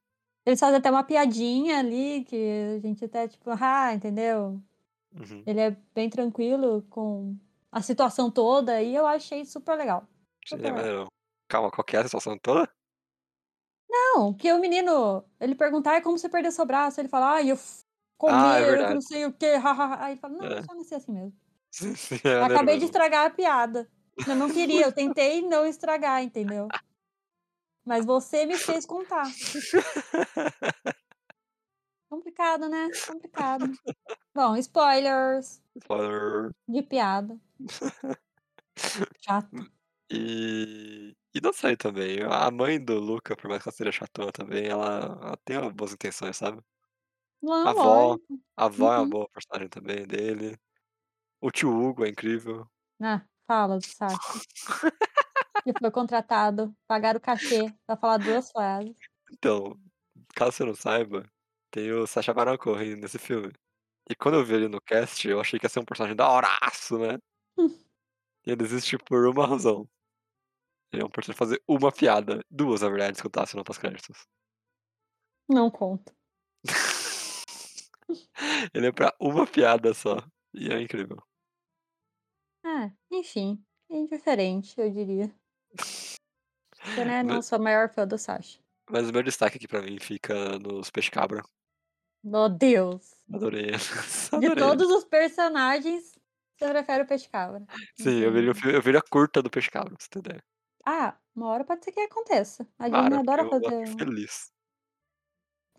Eles 0.46 0.60
fazem 0.60 0.78
até 0.78 0.90
uma 0.90 1.04
piadinha 1.04 1.80
ali, 1.80 2.24
que 2.26 2.76
a 2.76 2.80
gente 2.80 3.06
até, 3.06 3.28
tipo, 3.28 3.50
ah, 3.50 3.94
entendeu? 3.94 4.62
Uhum. 5.14 5.44
Ele 5.46 5.60
é 5.60 5.78
bem 5.94 6.10
tranquilo 6.10 6.84
com 6.90 7.36
a 7.72 7.82
situação 7.82 8.30
toda 8.32 8.82
e 8.82 8.96
eu 8.96 9.06
achei 9.06 9.46
super 9.46 9.76
legal. 9.76 10.08
Sim, 10.46 10.58
Super 10.58 10.74
é 10.74 10.82
legal. 10.82 11.08
Calma, 11.50 11.72
qual 11.72 11.84
que 11.84 11.96
é 11.98 12.00
a 12.00 12.04
situação 12.04 12.38
toda? 12.38 12.70
Não, 13.90 14.34
que 14.34 14.52
o 14.54 14.60
menino, 14.60 15.26
ele 15.40 15.56
perguntar 15.56 15.94
"Ai, 15.94 16.02
como 16.02 16.18
você 16.18 16.30
perdeu 16.30 16.52
seu 16.52 16.66
braço, 16.66 17.00
ele 17.02 17.08
fala, 17.10 17.36
ah, 17.36 17.44
eu 17.44 17.58
comer, 18.18 18.46
Ah, 18.46 18.60
é 18.60 18.82
eu 18.82 18.88
não 18.88 19.02
sei 19.02 19.26
o 19.26 19.34
quê, 19.34 19.56
hahaha. 19.56 20.04
Aí 20.06 20.12
ele 20.14 20.20
fala, 20.22 20.36
não, 20.38 20.46
É. 20.52 20.60
eu 20.60 20.64
só 20.64 20.76
nasci 20.76 20.94
assim 20.96 21.12
mesmo. 21.12 21.34
Sim, 21.72 22.20
é 22.26 22.42
acabei 22.44 22.78
de 22.78 22.86
estragar 22.86 23.26
a 23.28 23.30
piada. 23.30 23.90
Eu 24.26 24.36
não 24.36 24.52
queria, 24.52 24.86
eu 24.86 24.92
tentei 24.94 25.42
não 25.42 25.66
estragar, 25.66 26.22
entendeu? 26.24 26.74
Mas 27.86 28.06
você 28.06 28.46
me 28.46 28.60
fez 28.60 28.86
contar. 28.86 29.38
Complicado, 32.10 32.68
né? 32.70 32.90
Complicado. 33.06 33.78
Bom, 34.36 34.56
spoilers 34.58 35.62
Spoiler. 35.76 36.52
de 36.68 36.82
piada. 36.84 37.40
Chato. 39.22 39.70
E, 40.12 41.16
e 41.36 41.42
não 41.42 41.54
sei 41.54 41.76
também. 41.78 42.22
A 42.24 42.50
mãe 42.52 42.84
do 42.84 43.00
Luca, 43.00 43.36
por 43.36 43.48
mais 43.50 43.62
que 43.64 43.70
ela 43.70 43.76
seja 43.76 43.92
chatona 43.92 44.32
também, 44.32 44.66
ela, 44.68 44.88
ela 45.22 45.38
tem 45.46 45.58
boas 45.74 45.94
intenções, 45.94 46.38
sabe? 46.38 46.62
Não, 47.42 47.68
A 47.68 47.70
avó, 47.72 48.18
lógico. 48.18 48.40
a 48.58 48.66
avó 48.66 48.94
é 48.94 48.98
uma 48.98 49.06
Uhum. 49.06 49.10
boa 49.10 49.30
personagem 49.30 49.70
também 49.70 50.06
dele. 50.06 50.58
O 51.42 51.52
tio 51.52 51.70
Hugo 51.72 52.06
é 52.06 52.10
incrível. 52.10 52.68
Ah, 53.02 53.26
fala 53.46 53.80
do 53.82 53.86
Sacha. 53.88 54.40
Que 55.64 55.74
foi 55.74 55.90
contratado, 55.92 56.76
pagaram 56.88 57.18
o 57.18 57.22
cachê 57.22 57.74
pra 57.86 57.96
falar 57.96 58.18
duas 58.18 58.52
frases. 58.52 58.98
Então, 59.32 59.80
caso 60.36 60.54
você 60.54 60.66
não 60.66 60.76
saiba, 60.76 61.30
tem 61.72 61.92
o 61.94 62.08
Sacha 62.08 62.34
Baron 62.34 62.58
Cohen 62.58 62.96
nesse 62.98 63.20
filme. 63.20 63.52
E 64.10 64.16
quando 64.16 64.36
eu 64.38 64.46
vi 64.46 64.56
ele 64.56 64.68
no 64.70 64.82
cast, 64.82 65.28
eu 65.28 65.42
achei 65.42 65.60
que 65.60 65.66
ia 65.66 65.70
ser 65.70 65.80
um 65.82 65.86
personagem 65.86 66.16
da 66.18 66.32
horaço, 66.32 67.00
né? 67.00 67.20
E 68.46 68.52
ele 68.52 68.64
existe 68.66 68.98
por 68.98 69.26
uma 69.28 69.48
razão. 69.48 69.88
Ele 70.92 71.04
é 71.04 71.06
um 71.06 71.10
personagem 71.10 71.38
fazer 71.38 71.62
uma 71.68 71.92
piada. 71.92 72.44
Duas, 72.50 72.82
na 72.82 72.90
verdade, 72.90 73.18
se 73.18 73.24
contasse 73.24 73.56
no 73.56 73.64
pós-créditos. 73.64 74.28
Não 75.48 75.70
conta. 75.70 76.14
ele 78.74 78.88
é 78.88 78.92
pra 78.92 79.14
uma 79.20 79.46
piada 79.46 79.94
só. 79.94 80.18
E 80.54 80.70
é 80.72 80.82
incrível. 80.82 81.22
Ah, 82.66 82.92
enfim, 83.12 83.64
indiferente, 83.90 84.80
eu 84.80 84.90
diria. 84.92 85.34
Porque, 86.82 87.06
né, 87.06 87.22
não 87.24 87.36
Mas, 87.38 87.46
sou 87.46 87.58
a 87.58 87.62
maior 87.62 87.90
fã 87.94 88.08
do 88.08 88.18
Sacha. 88.18 88.60
mas 88.90 89.10
o 89.10 89.14
meu 89.14 89.22
destaque 89.22 89.58
aqui 89.58 89.68
pra 89.68 89.82
mim 89.82 90.00
fica 90.00 90.58
nos 90.60 90.90
Peixe 90.90 91.12
Cabra. 91.12 91.44
Meu 92.24 92.50
Deus. 92.50 93.14
Adorei. 93.32 93.72
De 93.72 94.36
Adorei 94.48 94.56
todos 94.56 94.90
os 94.90 95.04
personagens, 95.06 96.18
você 96.58 96.68
prefere 96.70 97.04
o 97.04 97.08
Peixe 97.08 97.30
Cabra. 97.30 97.66
Sim, 97.98 98.20
eu 98.20 98.32
vi, 98.32 98.40
o 98.40 98.52
Entendi. 98.52 98.82
fi- 98.82 98.92
eu 98.92 98.98
a 98.98 99.02
curta 99.02 99.42
do 99.42 99.50
Peixe 99.50 99.70
Cabra, 99.70 99.96
pra 99.96 100.04
você 100.04 100.10
ter 100.10 100.20
ideia. 100.20 100.44
Ah, 100.92 101.16
uma 101.36 101.50
hora 101.50 101.64
pode 101.64 101.86
ser 101.86 101.92
que 101.92 102.00
aconteça. 102.00 102.68
A 102.80 102.90
Disney 102.90 103.10
Para, 103.10 103.20
adora 103.20 103.44
eu 103.44 103.50
fazer. 103.52 103.88
feliz. 103.96 104.52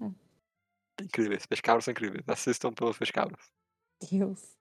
É. 0.01 1.03
Incríveis. 1.03 1.46
Peixe 1.46 1.61
Cabras 1.62 1.85
são 1.85 1.90
incríveis. 1.90 2.23
Assistam 2.29 2.73
pelos 2.73 2.96
Peixe 2.96 3.12
Cabras. 3.12 3.53
Deus. 4.09 4.57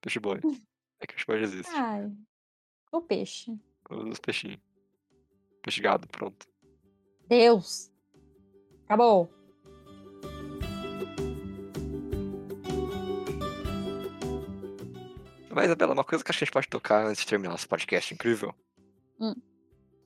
Peixe 0.00 0.18
Boi. 0.18 0.40
É 0.98 1.06
que 1.06 1.12
o 1.12 1.16
Peixe 1.16 1.26
Boi 1.26 1.38
já 1.38 1.44
existe. 1.44 1.72
Ai, 1.74 2.10
o 2.90 3.02
peixe. 3.02 3.52
Os 3.90 4.18
peixinhos. 4.18 4.58
Peixe 5.62 5.82
gado, 5.82 6.08
pronto. 6.08 6.48
Deus. 7.28 7.92
Acabou. 8.86 9.30
Mas, 15.50 15.66
Isabela, 15.66 15.92
uma 15.92 16.02
coisa 16.02 16.24
que 16.24 16.30
acho 16.30 16.38
que 16.38 16.44
a 16.44 16.46
gente 16.46 16.52
pode 16.54 16.68
tocar 16.68 17.06
antes 17.06 17.20
de 17.20 17.28
terminar 17.28 17.52
nosso 17.52 17.68
podcast 17.68 18.12
incrível. 18.14 18.54
Hum. 19.20 19.34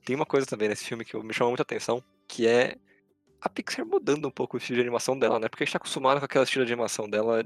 Tem 0.05 0.17
uma 0.17 0.27
coisa 0.27 0.47
também 0.47 0.69
nesse 0.69 0.85
filme 0.85 1.05
que 1.05 1.17
me 1.19 1.33
chamou 1.33 1.51
muita 1.51 1.63
atenção, 1.63 2.03
que 2.27 2.47
é 2.47 2.77
a 3.41 3.49
Pixar 3.49 3.87
mudando 3.87 4.29
um 4.29 4.31
pouco 4.31 4.57
o 4.57 4.59
estilo 4.59 4.77
de 4.77 4.83
animação 4.83 5.19
dela, 5.19 5.39
né? 5.39 5.49
Porque 5.49 5.63
a 5.63 5.67
gente 5.67 5.73
tá 5.73 5.79
acostumado 5.79 6.19
com 6.19 6.25
aquela 6.25 6.45
estilo 6.45 6.65
de 6.65 6.73
animação 6.73 7.09
dela 7.09 7.45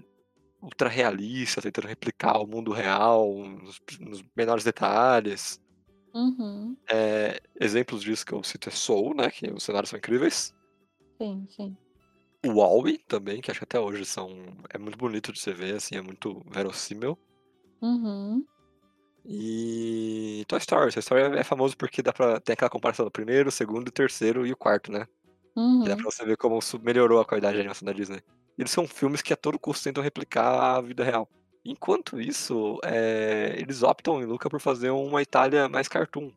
ultra 0.61 0.89
realista, 0.89 1.61
tentando 1.61 1.87
replicar 1.87 2.39
o 2.39 2.47
mundo 2.47 2.73
real 2.73 3.33
nos, 3.45 3.81
nos 4.01 4.25
menores 4.37 4.65
detalhes. 4.65 5.61
Uhum. 6.15 6.77
É, 6.89 7.41
exemplos 7.61 8.03
disso 8.03 8.25
que 8.25 8.33
eu 8.33 8.43
cito 8.43 8.69
é 8.69 8.73
Soul, 8.73 9.15
né? 9.15 9.31
Que 9.31 9.51
os 9.53 9.63
cenários 9.63 9.91
são 9.91 9.99
incríveis. 9.99 10.55
Sim, 11.21 11.47
sim. 11.51 11.77
O 12.47 12.61
Wall-E 12.61 12.99
também, 12.99 13.41
que 13.41 13.51
acho 13.51 13.61
que 13.61 13.65
até 13.65 13.81
hoje 13.81 14.05
são. 14.05 14.31
É 14.71 14.79
muito 14.79 14.99
bonito 14.99 15.33
de 15.33 15.41
se 15.41 15.53
ver, 15.53 15.77
assim, 15.77 15.97
é 15.97 16.03
muito 16.03 16.43
verossímil. 16.51 17.19
Uhum. 17.81 18.45
E. 19.25 20.45
Toy 20.47 20.59
Story. 20.59 20.93
Toy 20.93 21.01
Story 21.01 21.39
é 21.39 21.45
famoso 21.45 21.77
porque 21.77 22.03
dá 22.03 22.13
pra. 22.13 22.41
Tem 22.41 22.53
aquela 22.55 22.71
comparação 22.71 23.05
do 23.05 23.11
primeiro, 23.11 23.51
segundo, 23.51 23.91
terceiro 23.91 24.47
e 24.47 24.53
o 24.53 24.57
quarto, 24.57 24.93
né? 24.93 25.07
Uhum. 25.57 25.85
Dá 25.85 25.97
pra 25.97 26.05
você 26.05 26.25
ver 26.25 26.37
como 26.37 26.59
melhorou 26.83 27.21
a 27.21 27.25
qualidade 27.25 27.55
da 27.55 27.61
animação 27.61 27.87
da 27.87 27.93
Disney. 27.93 28.21
Eles 28.59 28.71
são 28.71 28.87
filmes 28.87 29.23
que 29.23 29.33
a 29.33 29.37
todo 29.37 29.59
custo 29.59 29.85
tentam 29.85 30.03
replicar 30.03 30.77
a 30.77 30.81
vida 30.81 31.03
real. 31.05 31.29
Enquanto 31.65 32.21
isso, 32.21 32.79
é, 32.85 33.55
eles 33.57 33.83
optam 33.83 34.21
em 34.21 34.27
Luca 34.27 34.51
por 34.51 34.61
fazer 34.61 34.91
uma 34.91 35.23
Itália 35.23 35.69
mais 35.69 35.89
cartoon. 35.89 36.31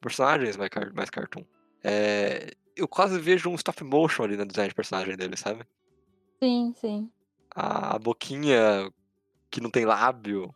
Personagens 0.00 0.56
mais, 0.56 0.70
car- 0.70 0.92
mais 0.94 1.10
cartoon. 1.10 1.44
É, 1.82 2.52
eu 2.76 2.86
quase 2.86 3.18
vejo 3.18 3.50
um 3.50 3.54
stop 3.54 3.82
motion 3.82 4.24
ali 4.24 4.36
no 4.36 4.46
design 4.46 4.68
de 4.68 4.74
personagem 4.74 5.16
dele, 5.16 5.36
sabe? 5.36 5.64
Sim, 6.42 6.72
sim. 6.76 7.10
A 7.54 7.98
boquinha 7.98 8.90
que 9.50 9.60
não 9.60 9.70
tem 9.70 9.84
lábio, 9.84 10.54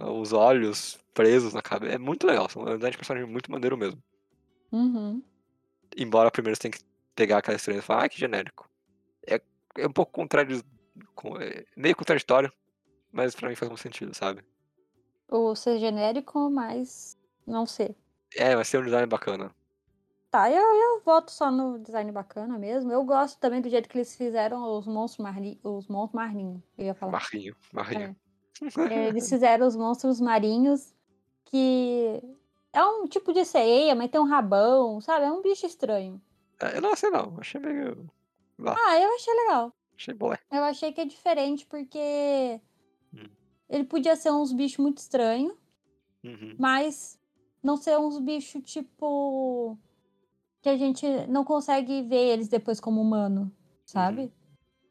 os 0.00 0.32
olhos 0.32 0.98
presos 1.12 1.52
na 1.52 1.62
cabeça. 1.62 1.94
É 1.94 1.98
muito 1.98 2.26
legal. 2.26 2.48
É 2.54 2.74
um 2.74 2.78
de 2.78 2.96
personagem 2.96 3.28
muito 3.28 3.50
maneiro 3.50 3.76
mesmo. 3.76 4.02
Uhum. 4.72 5.22
Embora 5.96 6.30
primeiro 6.30 6.56
você 6.56 6.62
tem 6.62 6.70
que 6.70 6.80
pegar 7.14 7.38
aquela 7.38 7.56
estranha 7.56 7.80
e 7.80 7.82
falar, 7.82 8.04
ah, 8.04 8.08
que 8.08 8.18
genérico. 8.18 8.68
É, 9.26 9.40
é 9.78 9.86
um 9.86 9.92
pouco 9.92 10.12
contrário. 10.12 10.62
é 11.40 11.64
meio 11.76 11.96
contraditório, 11.96 12.52
mas 13.12 13.34
pra 13.34 13.48
mim 13.48 13.54
faz 13.54 13.68
muito 13.68 13.82
sentido, 13.82 14.14
sabe? 14.14 14.42
Ou 15.28 15.54
ser 15.54 15.78
genérico, 15.78 16.50
mas 16.50 17.18
não 17.46 17.66
ser. 17.66 17.94
É, 18.36 18.54
vai 18.54 18.64
ser 18.64 18.78
um 18.78 18.84
design 18.84 19.06
bacana. 19.06 19.54
Tá, 20.30 20.48
eu, 20.48 20.62
eu 20.62 21.02
voto 21.04 21.32
só 21.32 21.50
no 21.50 21.78
design 21.80 22.12
bacana 22.12 22.56
mesmo. 22.56 22.92
Eu 22.92 23.04
gosto 23.04 23.38
também 23.40 23.60
do 23.60 23.68
jeito 23.68 23.88
que 23.88 23.98
eles 23.98 24.16
fizeram 24.16 24.62
os 24.78 24.86
monstros 24.86 25.24
marinhos. 25.24 25.58
Os 25.64 25.88
monstros 25.88 26.14
marinhos, 26.14 26.62
eu 26.78 26.86
ia 26.86 26.94
falar. 26.94 27.12
Marrinho, 27.12 27.56
marrinho. 27.72 28.02
É, 28.02 28.29
Eles 28.90 29.28
fizeram 29.28 29.66
os 29.66 29.74
monstros 29.76 30.20
marinhos 30.20 30.94
que 31.46 32.22
é 32.72 32.84
um 32.84 33.06
tipo 33.06 33.32
de 33.32 33.44
sereia, 33.44 33.94
mas 33.94 34.10
tem 34.10 34.20
um 34.20 34.24
rabão, 34.24 35.00
sabe? 35.00 35.24
É 35.26 35.32
um 35.32 35.42
bicho 35.42 35.66
estranho. 35.66 36.20
É, 36.60 36.76
eu 36.76 36.82
não 36.82 36.94
sei 36.94 37.10
não, 37.10 37.34
achei 37.38 37.60
meio. 37.60 38.08
Lá, 38.58 38.76
Ah, 38.86 39.00
eu 39.00 39.14
achei 39.14 39.34
legal. 39.34 39.72
achei 39.96 40.14
bolé. 40.14 40.38
Eu 40.52 40.62
achei 40.64 40.92
que 40.92 41.00
é 41.00 41.04
diferente 41.04 41.66
porque 41.66 42.60
Hum. 43.14 43.28
ele 43.68 43.84
podia 43.84 44.14
ser 44.14 44.30
uns 44.30 44.52
bichos 44.52 44.78
muito 44.78 44.98
estranhos, 44.98 45.54
Uhum. 46.22 46.54
mas 46.58 47.18
não 47.62 47.76
ser 47.76 47.98
uns 47.98 48.18
bichos 48.18 48.62
tipo 48.70 49.76
que 50.62 50.68
a 50.68 50.76
gente 50.76 51.06
não 51.28 51.42
consegue 51.42 52.02
ver 52.02 52.32
eles 52.34 52.46
depois 52.48 52.78
como 52.78 53.00
humano, 53.00 53.50
sabe? 53.86 54.22
Uhum. 54.24 54.30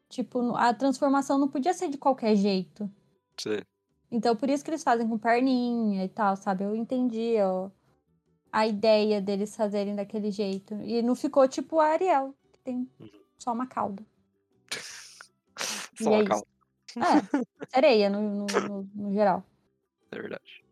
Tipo, 0.08 0.56
a 0.56 0.74
transformação 0.74 1.38
não 1.38 1.46
podia 1.48 1.72
ser 1.72 1.88
de 1.88 1.96
qualquer 1.96 2.34
jeito. 2.34 2.90
Sei. 3.38 3.62
Então, 4.10 4.34
por 4.36 4.48
isso 4.50 4.64
que 4.64 4.70
eles 4.70 4.82
fazem 4.82 5.08
com 5.08 5.16
perninha 5.18 6.04
e 6.04 6.08
tal, 6.08 6.36
sabe? 6.36 6.64
Eu 6.64 6.74
entendi 6.74 7.36
ó, 7.40 7.70
a 8.52 8.66
ideia 8.66 9.20
deles 9.20 9.54
fazerem 9.54 9.94
daquele 9.94 10.30
jeito. 10.30 10.74
E 10.82 11.00
não 11.02 11.14
ficou 11.14 11.46
tipo 11.46 11.78
a 11.78 11.86
Ariel, 11.86 12.34
que 12.52 12.58
tem 12.60 12.90
Uhum. 12.98 13.08
só 13.38 13.52
uma 13.52 13.66
cauda. 13.66 14.04
Só 15.98 16.10
E 16.10 16.14
é 16.14 16.16
uma 16.16 16.24
calma, 16.24 16.46
É, 16.96 17.66
sereia 17.74 18.08
no, 18.10 18.20
no, 18.22 18.46
no- 18.60 18.90
no 18.94 19.12
geral. 19.12 19.44
é 20.10 20.18
verdade. 20.18 20.64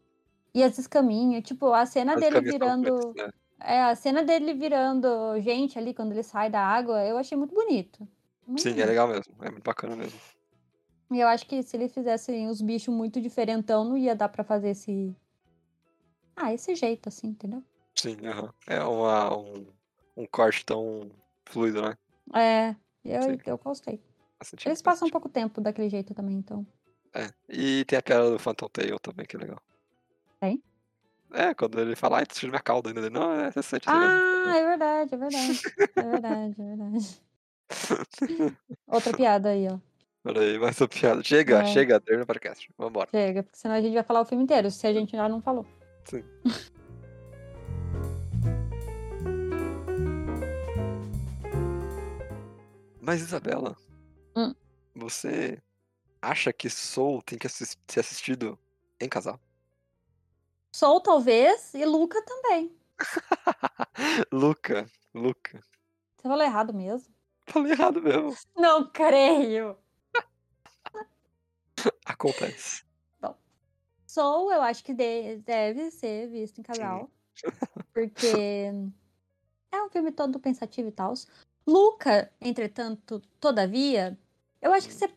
E 0.55 0.63
as 0.63 0.79
escaminhas, 0.79 1.45
tipo, 1.45 1.73
a 1.73 1.85
cena 1.87 2.15
As 2.15 2.21
dele 2.21 2.41
virando. 2.41 3.13
né? 3.15 3.31
É, 3.61 3.83
a 3.83 3.95
cena 3.95 4.25
dele 4.25 4.55
virando 4.55 5.09
gente 5.41 5.79
ali 5.79 5.93
quando 5.93 6.13
ele 6.13 6.23
sai 6.23 6.49
da 6.49 6.61
água, 6.61 7.05
eu 7.05 7.19
achei 7.19 7.37
muito 7.37 7.55
bonito. 7.55 8.09
Muito 8.47 8.63
Sim, 8.63 8.81
é 8.81 8.87
legal 8.87 9.07
mesmo. 9.09 9.35
É 9.43 9.51
muito 9.51 9.65
bacana 9.65 9.95
mesmo. 9.95 10.19
E 11.11 11.21
eu 11.21 11.29
acho 11.29 11.47
que 11.47 11.63
se 11.63 11.77
ele 11.77 11.89
fizesse 11.89 12.33
os 12.47 12.61
bichos 12.61 12.95
muito 12.95 13.21
diferentão, 13.21 13.85
não 13.85 13.97
ia 13.97 14.15
dar 14.15 14.29
pra 14.29 14.45
fazer 14.45 14.71
esse. 14.71 15.15
Ah, 16.37 16.53
esse 16.53 16.75
jeito, 16.75 17.09
assim, 17.09 17.29
entendeu? 17.29 17.63
Sim. 17.95 18.17
É 18.67 18.83
uma, 18.85 19.37
um, 19.37 19.67
um 20.17 20.27
corte 20.27 20.65
tão 20.65 21.11
fluido, 21.47 21.83
né? 21.83 21.97
É, 22.35 22.77
eu, 23.05 23.23
Sim. 23.23 23.39
eu 23.47 23.59
gostei. 23.59 24.01
Sentido, 24.43 24.69
Eles 24.69 24.83
passam 24.83 25.09
um 25.09 25.11
pouco 25.11 25.29
tempo 25.29 25.61
daquele 25.61 25.89
jeito 25.89 26.15
também, 26.15 26.37
então. 26.37 26.65
É. 27.13 27.31
E 27.49 27.85
tem 27.87 27.99
a 27.99 28.03
piada 28.03 28.31
do 28.31 28.39
Phantom 28.39 28.69
Tail 28.69 28.99
também, 29.01 29.27
que 29.27 29.35
é 29.37 29.41
legal. 29.41 29.61
Tem? 30.39 30.63
É, 31.33 31.53
quando 31.55 31.81
ele 31.81 31.97
fala, 31.97 32.19
ai, 32.19 32.27
tu 32.27 32.35
tira 32.35 32.51
minha 32.51 32.63
cauda 32.63 32.91
ainda. 32.91 33.11
Não, 33.11 33.33
é 33.33 33.51
recente. 33.51 33.89
esse 33.89 33.97
negócio." 33.97 34.19
Ah, 34.47 34.57
é 34.57 34.65
verdade, 34.65 35.15
é 35.15 35.19
verdade. 35.19 35.61
É 35.97 36.03
verdade, 36.03 36.61
é 36.61 36.65
verdade. 36.65 37.23
Outra 38.87 39.15
piada 39.15 39.51
aí, 39.51 39.67
ó. 39.69 39.79
Olha 40.29 40.43
aí, 40.43 40.59
mais 40.59 40.79
uma 40.81 40.89
piada. 40.89 41.23
Chega, 41.25 41.61
É. 41.63 41.67
chega, 41.67 41.99
termina 42.01 42.25
o 42.25 42.27
podcast. 42.27 42.69
Vambora. 42.77 43.09
Chega, 43.11 43.43
porque 43.43 43.57
senão 43.57 43.75
a 43.75 43.81
gente 43.81 43.95
vai 43.95 44.03
falar 44.03 44.21
o 44.21 44.25
filme 44.27 44.45
inteiro, 44.45 44.71
se 44.71 44.87
a 44.87 44.93
gente 44.93 45.13
já 45.13 45.27
não 45.29 45.41
falou. 45.41 45.65
Sim. 46.05 46.23
Mas, 53.01 53.21
Isabela, 53.23 53.77
Hum. 54.37 54.55
você 54.95 55.63
acha 56.21 56.53
que 56.53 56.69
Soul 56.69 57.23
tem 57.23 57.39
que 57.39 57.47
assis- 57.47 57.77
ser 57.87 58.01
assistido 58.01 58.59
em 59.01 59.09
casal? 59.09 59.41
Soul, 60.73 61.01
talvez, 61.01 61.73
e 61.75 61.85
Luca 61.85 62.21
também. 62.25 62.71
Luca, 64.33 64.87
Luca. 65.15 65.61
Você 66.17 66.29
falou 66.29 66.43
errado 66.45 66.75
mesmo? 66.75 67.15
Falei 67.47 67.73
errado 67.73 68.03
mesmo. 68.03 68.37
Não 68.57 68.91
creio! 68.91 69.77
Acontece. 72.09 72.89
Soul, 74.09 74.51
eu 74.51 74.63
acho 74.63 74.83
que 74.83 74.95
de- 74.95 75.37
deve 75.45 75.91
ser 75.91 76.29
visto 76.31 76.59
em 76.59 76.63
casal. 76.63 77.11
Porque 77.93 78.73
é 79.71 79.83
um 79.83 79.91
filme 79.91 80.11
todo 80.11 80.41
pensativo 80.41 80.89
e 80.89 80.93
tal. 80.93 81.13
Luca, 81.67 82.33
entretanto, 82.41 83.21
todavia, 83.39 84.19
eu 84.63 84.73
acho 84.73 84.89
que 84.89 84.95
você 84.95 85.15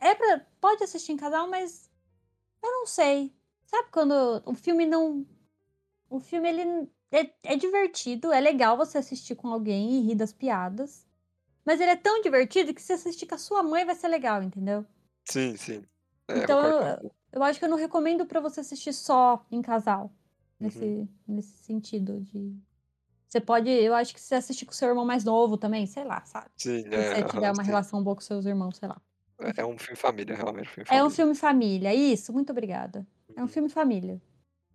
é 0.00 0.14
pra, 0.16 0.40
pode 0.60 0.82
assistir 0.82 1.12
em 1.12 1.16
casal, 1.16 1.48
mas 1.48 1.88
eu 2.60 2.70
não 2.70 2.86
sei. 2.86 3.32
Sabe 3.66 3.88
quando 3.92 4.42
o 4.44 4.54
filme 4.54 4.84
não. 4.84 5.24
O 6.10 6.18
filme 6.18 6.48
ele 6.48 6.90
é, 7.12 7.32
é 7.44 7.56
divertido, 7.56 8.32
é 8.32 8.40
legal 8.40 8.76
você 8.76 8.98
assistir 8.98 9.36
com 9.36 9.48
alguém 9.48 9.92
e 9.92 10.00
rir 10.00 10.16
das 10.16 10.32
piadas. 10.32 11.06
Mas 11.64 11.80
ele 11.80 11.92
é 11.92 11.96
tão 11.96 12.20
divertido 12.20 12.74
que 12.74 12.82
se 12.82 12.92
assistir 12.92 13.26
com 13.26 13.36
a 13.36 13.38
sua 13.38 13.62
mãe 13.62 13.84
vai 13.84 13.94
ser 13.94 14.08
legal, 14.08 14.42
entendeu? 14.42 14.84
Sim, 15.24 15.56
sim. 15.56 15.84
É, 16.28 16.38
Então, 16.38 16.60
eu-. 16.60 17.10
Eu 17.32 17.42
acho 17.42 17.58
que 17.58 17.64
eu 17.64 17.68
não 17.68 17.76
recomendo 17.76 18.24
pra 18.24 18.38
você 18.40 18.60
assistir 18.60 18.92
só 18.92 19.44
em 19.50 19.60
casal. 19.60 20.10
Nesse, 20.60 20.84
Uhum. 20.84 21.08
nesse 21.26 21.56
sentido 21.64 22.20
de. 22.20 22.56
Você 23.26 23.40
pode. 23.40 23.68
Eu 23.68 23.92
acho 23.94 24.14
que 24.14 24.20
você 24.20 24.36
assistir 24.36 24.64
com 24.64 24.72
seu 24.72 24.88
irmão 24.88 25.04
mais 25.04 25.24
novo 25.24 25.56
também, 25.58 25.84
sei 25.86 26.04
lá, 26.04 26.24
sabe? 26.24 26.46
Sim, 26.56 26.82
Se 26.82 26.88
é, 26.88 27.02
você 27.16 27.24
tiver 27.24 27.46
aham, 27.46 27.52
uma 27.54 27.64
sim. 27.64 27.68
relação 27.70 28.02
boa 28.04 28.14
com 28.14 28.22
seus 28.22 28.46
irmãos, 28.46 28.76
sei 28.76 28.88
lá. 28.88 29.00
É- 29.40 29.62
É 29.62 29.66
um 29.66 29.76
filme 29.76 29.96
família, 29.96 30.36
realmente. 30.36 30.68
Filme 30.68 30.84
É 30.84 30.86
família. 30.86 31.04
um 31.06 31.10
filme 31.10 31.34
família, 31.34 31.92
isso, 31.94 32.32
muito 32.32 32.50
obrigada. 32.50 33.04
É 33.34 33.40
um 33.40 33.42
Uhum. 33.42 33.48
filme 33.48 33.68
família. 33.68 34.22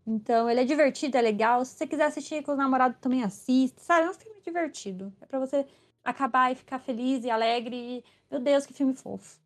Então, 0.06 0.50
ele 0.50 0.60
é 0.60 0.66
divertido, 0.66 1.16
é 1.18 1.22
legal. 1.22 1.64
Se 1.64 1.76
você 1.78 1.88
quiser 1.88 2.06
assistir 2.06 2.44
com 2.44 2.52
os 2.52 2.58
namorados, 2.58 2.98
também 3.00 3.24
assiste, 3.24 3.80
sabe? 3.82 4.08
É 4.08 4.10
um 4.10 4.14
filme 4.14 4.42
divertido. 4.42 5.14
É 5.22 5.26
pra 5.26 5.40
você 5.40 5.66
acabar 6.04 6.52
e 6.52 6.56
ficar 6.56 6.80
feliz 6.80 7.24
e 7.24 7.30
alegre. 7.30 7.76
E, 8.00 8.04
meu 8.30 8.42
Deus, 8.42 8.66
que 8.66 8.74
filme 8.74 8.94
fofo. 8.94 9.40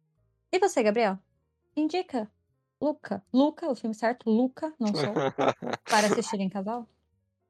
E 0.52 0.58
você, 0.58 0.82
Gabriel? 0.82 1.20
Indica. 1.76 2.30
Luca. 2.82 3.24
Luca, 3.32 3.70
o 3.70 3.76
filme 3.76 3.96
certo? 3.96 4.30
Luca, 4.30 4.74
não 4.80 4.88
sou. 4.88 5.14
Para 5.86 6.08
assistir 6.08 6.40
em 6.40 6.50
casal? 6.50 6.88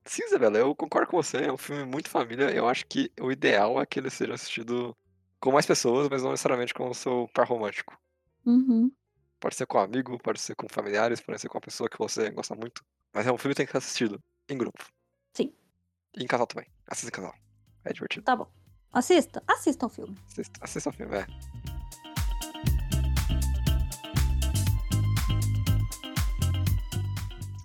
Sim, 0.06 0.24
Isabela, 0.26 0.58
eu 0.58 0.76
concordo 0.76 1.10
com 1.10 1.18
você. 1.18 1.38
É 1.38 1.52
um 1.52 1.58
filme 1.58 1.86
muito 1.86 2.10
família. 2.10 2.52
Eu 2.52 2.68
acho 2.68 2.86
que 2.86 3.12
o 3.20 3.32
ideal 3.32 3.82
é 3.82 3.86
que 3.86 4.00
ele 4.00 4.10
seja 4.10 4.34
assistido 4.34 4.96
com 5.40 5.52
mais 5.52 5.66
pessoas, 5.66 6.08
mas 6.10 6.22
não 6.22 6.32
necessariamente 6.32 6.74
com 6.74 6.90
o 6.90 6.94
seu 6.94 7.30
par 7.34 7.48
romântico. 7.48 7.98
Uhum. 8.46 8.92
Pode 9.40 9.56
ser 9.56 9.66
com 9.66 9.78
um 9.78 9.82
amigo, 9.82 10.18
pode 10.20 10.40
ser 10.40 10.56
com 10.56 10.68
familiares, 10.70 11.20
pode 11.20 11.40
ser 11.40 11.50
com 11.50 11.58
uma 11.58 11.62
pessoa 11.62 11.90
que 11.90 11.98
você 11.98 12.30
gosta 12.30 12.56
muito. 12.56 12.84
Mas 13.14 13.28
é 13.28 13.32
um 13.32 13.38
filme 13.38 13.54
que 13.54 13.58
tem 13.58 13.66
que 13.66 13.72
ser 13.72 13.78
assistido 13.80 14.20
em 14.50 14.58
grupo. 14.58 14.86
Sim. 15.34 15.54
E 16.16 16.24
em 16.24 16.28
casal 16.28 16.48
também. 16.48 16.68
Assista 16.88 17.10
em 17.10 17.12
casal. 17.12 17.34
É 17.84 17.92
divertido. 17.92 18.24
Tá 18.24 18.36
bom. 18.36 18.48
Assista. 18.92 19.44
Assista 19.48 19.86
o 19.86 19.90
filme. 19.90 20.16
Assista, 20.28 20.60
assista 20.62 20.90
o 20.90 20.94
filme, 20.94 21.18
é. 21.18 21.26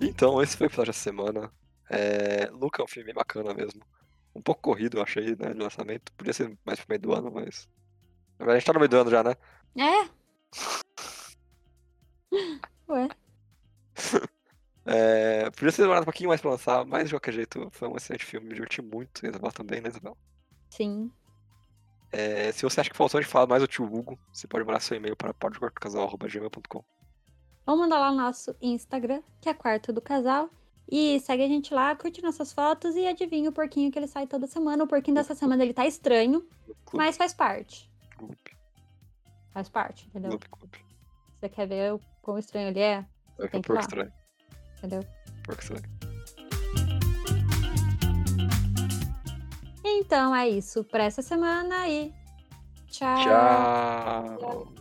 Então, 0.01 0.41
esse 0.43 0.57
foi 0.57 0.67
o 0.67 0.69
episódio 0.69 0.93
da 0.93 0.99
semana. 0.99 1.53
É... 1.91 2.49
Luca 2.51 2.83
é 2.83 2.85
um 2.85 2.89
filme 2.89 3.07
bem 3.07 3.15
bacana 3.15 3.53
mesmo. 3.55 3.83
Um 4.35 4.43
pouco 4.43 4.63
corrido, 4.63 4.99
eu 4.99 5.03
achei, 5.03 5.35
né, 5.37 5.53
de 5.53 5.61
lançamento. 5.61 6.13
Podia 6.13 6.33
ser 6.33 6.57
mais 6.65 6.79
pro 6.79 6.89
meio 6.89 7.01
do 7.01 7.13
ano, 7.13 7.31
mas. 7.33 7.69
A 8.39 8.55
gente 8.55 8.67
tá 8.67 8.73
no 8.73 8.79
meio 8.79 8.89
do 8.89 8.99
ano 8.99 9.11
já, 9.11 9.25
né? 9.25 9.35
É? 9.77 10.09
Ué. 12.93 13.09
É... 14.87 15.51
Podia 15.51 15.73
ter 15.73 15.83
demorado 15.83 16.03
um 16.03 16.07
pouquinho 16.07 16.29
mais 16.29 16.41
pra 16.41 16.51
lançar, 16.51 16.85
mas 16.85 17.09
de 17.09 17.15
qualquer 17.15 17.35
jeito, 17.35 17.69
foi 17.73 17.89
um 17.89 17.97
excelente 17.97 18.25
filme. 18.25 18.47
Me 18.49 18.55
diverti 18.55 18.81
muito. 18.81 19.25
E 19.25 19.29
Isabel 19.29 19.53
também, 19.53 19.81
né, 19.81 19.89
Isabel? 19.89 20.17
Sim. 20.71 21.11
É, 22.11 22.51
se 22.53 22.63
você 22.63 22.81
acha 22.81 22.91
que 22.91 22.97
faltou 22.97 23.21
gente 23.21 23.31
falar 23.31 23.47
mais 23.47 23.63
do 23.63 23.69
tio 23.69 23.85
Hugo, 23.85 24.19
você 24.33 24.47
pode 24.47 24.65
mandar 24.65 24.81
seu 24.81 24.97
e-mail 24.97 25.15
para 25.17 25.35
podquartocasal.gmail.com. 25.35 26.85
Ou 27.69 27.77
mandar 27.77 27.99
lá 27.99 28.11
no 28.11 28.17
nosso 28.17 28.57
Instagram, 28.63 29.23
que 29.43 29.49
é 29.51 29.53
Quarto 29.53 29.93
do 29.93 30.01
Casal. 30.01 30.49
E 30.91 31.21
segue 31.21 31.45
a 31.45 31.49
gente 31.49 31.75
lá, 31.75 31.95
curte 31.95 32.23
nossas 32.23 32.51
fotos 32.51 32.97
e 32.97 33.07
adivinha 33.07 33.51
o 33.51 33.53
porquinho 33.53 33.93
que 33.93 33.99
ele 33.99 34.07
sai 34.07 34.27
toda 34.27 34.47
semana. 34.47 34.85
O 34.85 34.87
porquinho 34.87 35.15
dessa 35.15 35.35
semana 35.35 35.63
ele 35.63 35.75
tá 35.75 35.87
estranho, 35.87 36.49
mas 36.95 37.19
faz 37.19 37.35
parte. 37.35 37.93
Faz 39.53 39.69
parte, 39.69 40.07
entendeu? 40.07 40.41
Você 41.39 41.49
quer 41.51 41.67
ver 41.67 41.93
o 41.93 42.01
quão 42.23 42.39
estranho 42.39 42.69
ele 42.69 42.81
é? 42.81 43.05
É 43.39 43.43
que 43.43 43.49
tem 43.51 43.59
é 43.59 43.63
que 43.63 43.67
porco 43.67 43.83
estranho. 43.83 44.13
Entendeu? 44.79 45.05
Porco 45.45 45.61
estranho. 45.61 45.85
Então 49.85 50.35
é 50.35 50.49
isso 50.49 50.83
pra 50.85 51.05
essa 51.05 51.21
semana 51.21 51.87
e 51.87 52.15
tchau. 52.87 53.19
Tchau. 53.19 54.78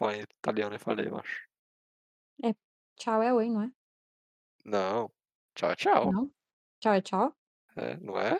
Falar 0.00 0.16
em 0.16 0.22
italiano, 0.22 0.74
eu 0.74 0.80
falei, 0.80 1.08
eu 1.08 1.18
acho. 1.18 1.48
Tchau 2.96 3.22
é 3.22 3.32
oi, 3.32 3.48
não 3.48 3.62
é? 3.62 3.72
Não. 4.62 5.10
Tchau, 5.54 5.74
tchau. 5.74 6.12
Não? 6.12 6.30
Tchau 6.80 6.92
é 6.92 7.00
tchau? 7.00 7.34
É, 7.76 7.96
não 7.96 8.18
é? 8.18 8.36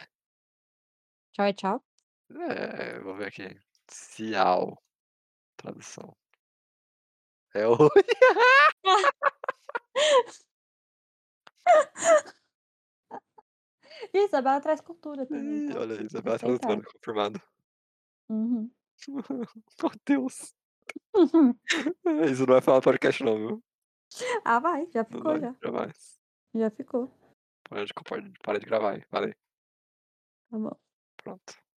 Tchau 1.32 1.46
é 1.46 1.52
tchau? 1.54 1.82
É, 2.30 3.00
vou 3.00 3.14
ver 3.14 3.28
aqui. 3.28 3.58
Ciao. 3.88 4.76
Tradução. 5.56 6.14
É 7.54 7.66
oi. 7.66 7.76
Isabela 14.12 14.60
traz 14.60 14.82
cultura 14.82 15.26
também. 15.26 15.68
Ih, 15.68 15.72
tá? 15.72 15.80
olha 15.80 15.98
aí, 15.98 16.04
Isabela 16.04 16.36
Respeitar. 16.36 16.58
tradutora, 16.58 16.92
confirmado. 16.92 17.42
Uhum. 18.28 18.70
Meu 19.82 19.92
Deus. 20.04 20.54
Isso 22.32 22.46
não 22.46 22.54
vai 22.54 22.60
falar 22.60 22.80
podcast 22.80 23.22
não, 23.22 23.36
viu? 23.36 23.64
ah, 24.44 24.58
vai, 24.58 24.88
já 24.92 25.04
ficou, 25.04 25.22
vai, 25.22 25.40
já. 25.40 25.54
jamais. 25.62 26.20
Já 26.54 26.70
ficou. 26.70 27.10
Para 27.68 27.84
de, 27.84 27.92
para 28.42 28.58
de 28.58 28.66
gravar 28.66 28.94
aí, 28.94 29.04
valeu. 29.10 29.34
Tá 30.50 30.58
bom. 30.58 30.76
Pronto. 31.22 31.69